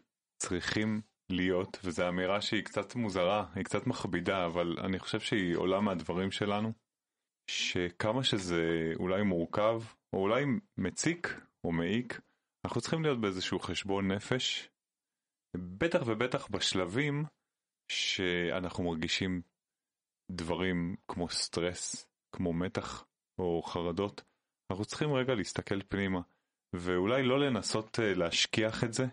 צריכים 0.42 1.00
להיות, 1.30 1.78
וזו 1.84 2.08
אמירה 2.08 2.40
שהיא 2.40 2.64
קצת 2.64 2.94
מוזרה, 2.94 3.46
היא 3.54 3.64
קצת 3.64 3.86
מכבידה, 3.86 4.46
אבל 4.46 4.76
אני 4.84 4.98
חושב 4.98 5.20
שהיא 5.20 5.56
עולה 5.56 5.80
מהדברים 5.80 6.30
שלנו, 6.30 6.72
שכמה 7.50 8.24
שזה 8.24 8.92
אולי 8.96 9.22
מורכב, 9.22 9.82
או 10.12 10.22
אולי 10.22 10.44
מציק 10.76 11.40
או 11.64 11.72
מעיק, 11.72 12.20
אנחנו 12.64 12.80
צריכים 12.80 13.02
להיות 13.02 13.20
באיזשהו 13.20 13.58
חשבון 13.58 14.12
נפש, 14.12 14.68
בטח 15.56 15.98
ובטח 16.06 16.48
בשלבים 16.48 17.24
שאנחנו 17.92 18.84
מרגישים 18.84 19.42
דברים 20.30 20.96
כמו 21.08 21.28
סטרס, 21.28 22.08
כמו 22.32 22.52
מתח 22.52 23.04
או 23.38 23.62
חרדות, 23.62 24.22
אנחנו 24.70 24.84
צריכים 24.84 25.12
רגע 25.12 25.34
להסתכל 25.34 25.82
פנימה, 25.82 26.20
ואולי 26.72 27.22
לא 27.22 27.40
לנסות 27.40 28.00
אה, 28.00 28.14
להשכיח 28.14 28.84
את 28.84 28.92
זה, 28.92 29.06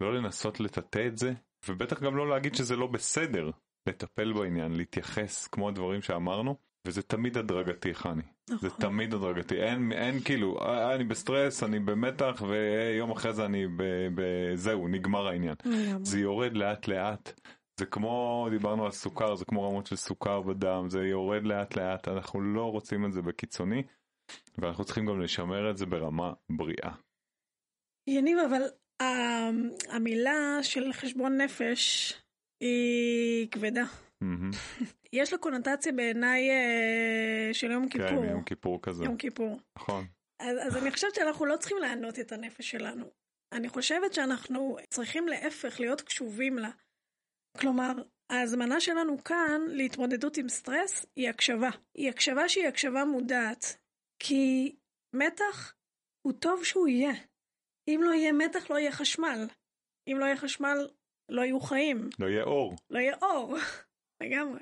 לא 0.00 0.14
לנסות 0.14 0.60
לטאטא 0.60 1.06
את 1.06 1.18
זה, 1.18 1.32
ובטח 1.68 2.02
גם 2.02 2.16
לא 2.16 2.28
להגיד 2.28 2.54
שזה 2.54 2.76
לא 2.76 2.86
בסדר 2.86 3.50
לטפל 3.88 4.32
בעניין, 4.32 4.76
להתייחס 4.76 5.46
כמו 5.46 5.68
הדברים 5.68 6.02
שאמרנו, 6.02 6.56
וזה 6.86 7.02
תמיד 7.02 7.38
הדרגתי, 7.38 7.94
חני. 7.94 8.22
נכון. 8.50 8.58
זה 8.68 8.76
תמיד 8.76 9.14
הדרגתי. 9.14 9.62
אין, 9.62 9.92
אין 9.92 10.20
כאילו, 10.20 10.60
אה, 10.60 10.94
אני 10.94 11.04
בסטרס, 11.04 11.62
אני 11.62 11.78
במתח, 11.78 12.42
ויום 12.48 13.10
אחרי 13.10 13.32
זה 13.32 13.44
אני 13.44 13.66
בזהו, 14.14 14.88
נגמר 14.88 15.26
העניין. 15.28 15.54
זה 16.02 16.18
יורד 16.18 16.56
לאט 16.56 16.88
לאט. 16.88 17.40
זה 17.80 17.86
כמו, 17.86 18.46
דיברנו 18.50 18.84
על 18.84 18.90
סוכר, 18.90 19.34
זה 19.34 19.44
כמו 19.44 19.68
רמות 19.68 19.86
של 19.86 19.96
סוכר 19.96 20.42
בדם, 20.42 20.86
זה 20.88 21.06
יורד 21.06 21.44
לאט 21.44 21.76
לאט, 21.76 22.08
אנחנו 22.08 22.40
לא 22.40 22.70
רוצים 22.70 23.04
את 23.04 23.12
זה 23.12 23.22
בקיצוני, 23.22 23.82
ואנחנו 24.58 24.84
צריכים 24.84 25.06
גם 25.06 25.20
לשמר 25.20 25.70
את 25.70 25.76
זה 25.76 25.86
ברמה 25.86 26.32
בריאה. 26.50 26.92
יניב, 28.06 28.38
אבל 28.38 28.62
המילה 29.88 30.58
של 30.62 30.92
חשבון 30.92 31.40
נפש 31.40 32.12
היא 32.60 33.48
כבדה. 33.50 33.84
יש 35.12 35.32
לה 35.32 35.38
קונוטציה 35.38 35.92
בעיניי 35.92 36.50
אה, 36.50 37.48
של 37.52 37.70
יום 37.70 37.88
כן, 37.88 38.06
כיפור. 38.06 38.22
כן, 38.22 38.30
יום 38.30 38.44
כיפור 38.44 38.82
כזה. 38.82 39.04
יום 39.04 39.16
כיפור. 39.16 39.60
נכון. 39.76 40.04
אז, 40.40 40.58
אז 40.66 40.76
אני 40.76 40.90
חושבת 40.90 41.14
שאנחנו 41.14 41.46
לא 41.46 41.56
צריכים 41.56 41.78
לענות 41.78 42.18
את 42.18 42.32
הנפש 42.32 42.70
שלנו. 42.70 43.10
אני 43.52 43.68
חושבת 43.68 44.14
שאנחנו 44.14 44.76
צריכים 44.90 45.28
להפך 45.28 45.80
להיות 45.80 46.00
קשובים 46.00 46.58
לה. 46.58 46.70
כלומר, 47.60 47.92
ההזמנה 48.30 48.80
שלנו 48.80 49.24
כאן 49.24 49.60
להתמודדות 49.68 50.36
עם 50.36 50.48
סטרס 50.48 51.06
היא 51.16 51.28
הקשבה. 51.28 51.70
היא 51.94 52.10
הקשבה 52.10 52.48
שהיא 52.48 52.68
הקשבה 52.68 53.04
מודעת. 53.04 53.76
כי 54.18 54.76
מתח 55.14 55.74
הוא 56.26 56.32
טוב 56.32 56.64
שהוא 56.64 56.88
יהיה. 56.88 57.12
אם 57.88 58.00
לא 58.02 58.10
יהיה 58.10 58.32
מתח 58.32 58.70
לא 58.70 58.78
יהיה 58.78 58.92
חשמל. 58.92 59.46
אם 60.08 60.16
לא 60.18 60.24
יהיה 60.24 60.36
חשמל 60.36 60.88
לא 61.28 61.42
יהיו 61.42 61.60
חיים. 61.60 62.08
לא 62.18 62.26
יהיה 62.26 62.44
אור. 62.44 62.76
לא 62.90 62.98
יהיה 62.98 63.14
אור, 63.22 63.56
לגמרי. 64.22 64.60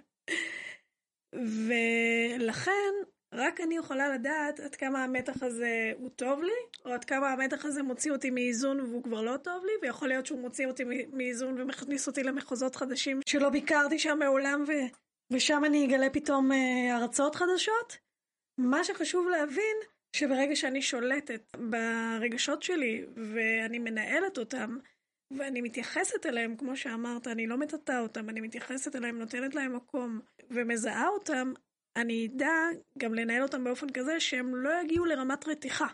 ולכן 1.34 2.92
רק 3.34 3.60
אני 3.60 3.76
יכולה 3.76 4.08
לדעת 4.08 4.60
עד 4.60 4.74
כמה 4.74 5.04
המתח 5.04 5.42
הזה 5.42 5.92
הוא 5.96 6.10
טוב 6.10 6.42
לי, 6.42 6.52
או 6.84 6.92
עד 6.92 7.04
כמה 7.04 7.32
המתח 7.32 7.64
הזה 7.64 7.82
מוציא 7.82 8.12
אותי 8.12 8.30
מאיזון 8.30 8.80
והוא 8.80 9.02
כבר 9.02 9.22
לא 9.22 9.36
טוב 9.36 9.64
לי, 9.64 9.72
ויכול 9.82 10.08
להיות 10.08 10.26
שהוא 10.26 10.40
מוציא 10.40 10.66
אותי 10.66 10.84
מאיזון 11.12 11.60
ומכניס 11.60 12.06
אותי 12.06 12.22
למחוזות 12.22 12.76
חדשים 12.76 13.20
שלא 13.26 13.50
ביקרתי 13.50 13.98
שם 13.98 14.18
מעולם, 14.18 14.64
ו... 14.68 14.72
ושם 15.30 15.62
אני 15.64 15.86
אגלה 15.86 16.10
פתאום 16.10 16.52
uh, 16.52 16.54
ארצות 16.92 17.34
חדשות. 17.34 17.96
מה 18.58 18.84
שחשוב 18.84 19.28
להבין, 19.28 19.76
שברגע 20.16 20.56
שאני 20.56 20.82
שולטת 20.82 21.56
ברגשות 21.56 22.62
שלי 22.62 23.04
ואני 23.16 23.78
מנהלת 23.78 24.38
אותם, 24.38 24.76
ואני 25.30 25.60
מתייחסת 25.60 26.26
אליהם, 26.26 26.56
כמו 26.56 26.76
שאמרת, 26.76 27.26
אני 27.26 27.46
לא 27.46 27.58
מטאטא 27.58 28.00
אותם, 28.00 28.28
אני 28.28 28.40
מתייחסת 28.40 28.96
אליהם, 28.96 29.18
נותנת 29.18 29.54
להם 29.54 29.76
מקום 29.76 30.20
ומזהה 30.50 31.08
אותם, 31.08 31.52
אני 31.96 32.26
אדע 32.26 32.54
גם 32.98 33.14
לנהל 33.14 33.42
אותם 33.42 33.64
באופן 33.64 33.86
כזה 33.92 34.20
שהם 34.20 34.56
לא 34.56 34.70
יגיעו 34.82 35.04
לרמת 35.04 35.48
רתיחה. 35.48 35.86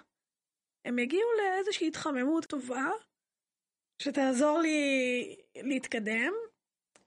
הם 0.84 0.98
יגיעו 0.98 1.28
לאיזושהי 1.38 1.88
התחממות 1.88 2.44
טובה, 2.44 2.90
שתעזור 4.02 4.58
לי 4.58 5.36
להתקדם, 5.56 6.32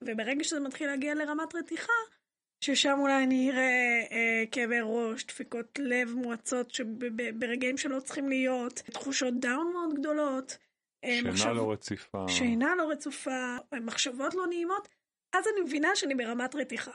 וברגע 0.02 0.44
שזה 0.44 0.60
מתחיל 0.60 0.86
להגיע 0.86 1.14
לרמת 1.14 1.54
רתיחה, 1.54 1.92
ששם 2.62 2.98
אולי 2.98 3.24
אני 3.24 3.50
אראה 3.50 4.06
אה, 4.10 4.44
כאבי 4.50 4.80
ראש, 4.82 5.24
דפיקות 5.26 5.78
לב 5.78 6.14
מואצות 6.14 6.70
שברגעים 6.70 7.78
שלא 7.78 8.00
צריכים 8.00 8.28
להיות, 8.28 8.72
תחושות 8.72 9.34
דאון 9.40 9.72
מאוד 9.72 9.94
גדולות. 9.94 10.58
אה, 11.04 11.16
שינה 11.16 11.30
מחשב... 11.30 11.48
לא 11.48 11.72
רציפה. 11.72 12.24
שינה 12.28 12.74
לא 12.74 12.90
רצופה, 12.90 13.56
מחשבות 13.80 14.34
לא 14.34 14.46
נעימות, 14.46 14.88
אז 15.32 15.44
אני 15.46 15.60
מבינה 15.60 15.88
שאני 15.94 16.14
ברמת 16.14 16.54
רתיחה. 16.54 16.92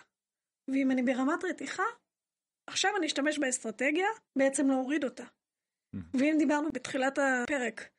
ואם 0.67 0.91
אני 0.91 1.03
ברמת 1.03 1.43
רתיחה, 1.49 1.83
עכשיו 2.69 2.91
אני 2.97 3.05
אשתמש 3.05 3.39
באסטרטגיה 3.39 4.07
בעצם 4.37 4.69
להוריד 4.69 5.03
אותה. 5.03 5.23
ואם 6.13 6.35
דיברנו 6.39 6.69
בתחילת 6.73 7.19
הפרק 7.19 7.89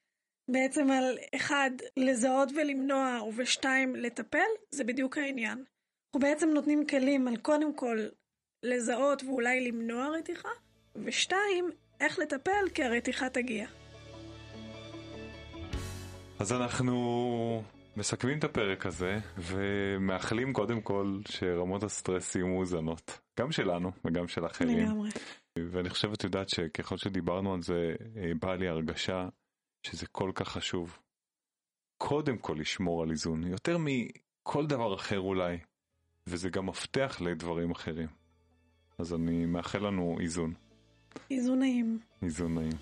בעצם 0.50 0.90
על 0.90 1.18
אחד, 1.34 1.70
לזהות 1.96 2.48
ולמנוע, 2.56 3.22
ובשתיים, 3.22 3.96
לטפל, 3.96 4.48
זה 4.70 4.84
בדיוק 4.84 5.18
העניין. 5.18 5.64
אנחנו 6.08 6.20
בעצם 6.20 6.48
נותנים 6.48 6.86
כלים 6.86 7.28
על 7.28 7.36
קודם 7.36 7.74
כל 7.74 7.98
לזהות 8.62 9.22
ואולי 9.22 9.68
למנוע 9.68 10.08
רתיחה, 10.18 10.48
ושתיים, 11.04 11.70
איך 12.00 12.18
לטפל 12.18 12.68
כי 12.74 12.84
הרתיחה 12.84 13.28
תגיע. 13.28 13.66
אז 16.38 16.52
אנחנו 16.52 17.62
מסכמים 17.96 18.38
את 18.38 18.44
הפרק 18.44 18.86
הזה 18.86 19.18
ומאחלים 19.38 20.52
קודם 20.52 20.80
כל 20.80 21.18
שרמות 21.28 21.82
הסטרס 21.82 22.36
יהיו 22.36 22.46
מאוזנות, 22.46 23.20
גם 23.40 23.52
שלנו 23.52 23.92
וגם 24.04 24.28
של 24.28 24.46
אחרים. 24.46 24.78
לגמרי. 24.78 25.10
ואני 25.58 25.90
חושב 25.90 26.12
את 26.12 26.24
יודעת 26.24 26.48
שככל 26.48 26.96
שדיברנו 26.96 27.54
על 27.54 27.62
זה, 27.62 27.94
אה, 28.16 28.32
באה 28.40 28.56
לי 28.56 28.68
הרגשה 28.68 29.28
שזה 29.86 30.06
כל 30.06 30.30
כך 30.34 30.48
חשוב. 30.48 30.98
קודם 32.02 32.38
כל 32.38 32.56
לשמור 32.60 33.02
על 33.02 33.10
איזון, 33.10 33.42
יותר 33.46 33.76
מכל 33.78 34.66
דבר 34.66 34.94
אחר 34.94 35.20
אולי, 35.20 35.58
וזה 36.28 36.48
גם 36.50 36.66
מפתח 36.66 37.20
לדברים 37.20 37.70
אחרים. 37.70 38.08
אז 38.98 39.14
אני 39.14 39.46
מאחל 39.46 39.86
לנו 39.86 40.18
איזון. 40.20 40.54
איזון 41.30 41.58
נעים. 41.58 41.98
איזון 42.22 42.54
נעים. 42.54 42.72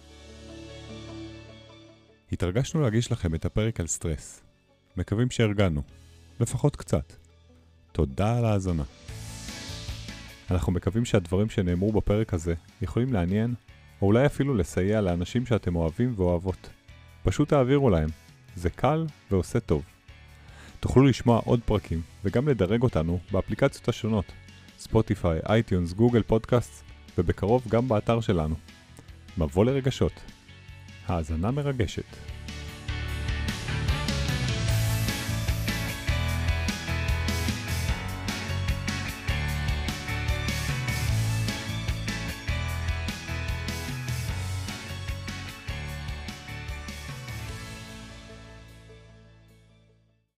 התרגשנו 2.33 2.83
להגיש 2.83 3.13
לכם 3.13 3.35
את 3.35 3.45
הפרק 3.45 3.81
על 3.81 3.87
סטרס. 3.87 4.43
מקווים 4.97 5.31
שהרגענו, 5.31 5.83
לפחות 6.41 6.77
קצת. 6.77 7.13
תודה 7.93 8.39
על 8.39 8.45
ההאזנה. 8.45 8.85
אנחנו 10.51 10.73
מקווים 10.73 11.05
שהדברים 11.05 11.49
שנאמרו 11.49 11.93
בפרק 11.93 12.35
הזה 12.35 12.55
יכולים 12.83 13.13
לעניין, 13.13 13.55
או 14.03 14.07
אולי 14.07 14.27
אפילו 14.27 14.55
לסייע 14.55 15.01
לאנשים 15.01 15.47
שאתם 15.47 15.77
אוהבים 15.77 16.15
ואוהבות. 16.17 16.69
פשוט 17.23 17.49
תעבירו 17.49 17.91
להם, 17.91 18.09
זה 18.57 18.71
קל 18.71 19.07
ועושה 19.31 19.61
טוב. 19.61 19.96
תוכלו 20.81 21.07
לשמוע 21.07 21.41
עוד 21.45 21.61
פרקים 21.65 22.03
וגם 22.25 22.49
לדרג 22.49 22.83
אותנו 22.83 23.19
באפליקציות 23.33 23.89
השונות, 23.89 24.25
Spotify, 24.79 25.41
iTunes, 25.49 25.93
Google 25.93 26.23
Podcast, 26.23 26.83
ובקרוב 27.19 27.63
גם 27.69 27.89
באתר 27.89 28.21
שלנו. 28.21 28.55
מבוא 29.39 29.65
לרגשות. 29.65 30.13
האזנה 31.07 31.51
מרגשת. 31.51 32.36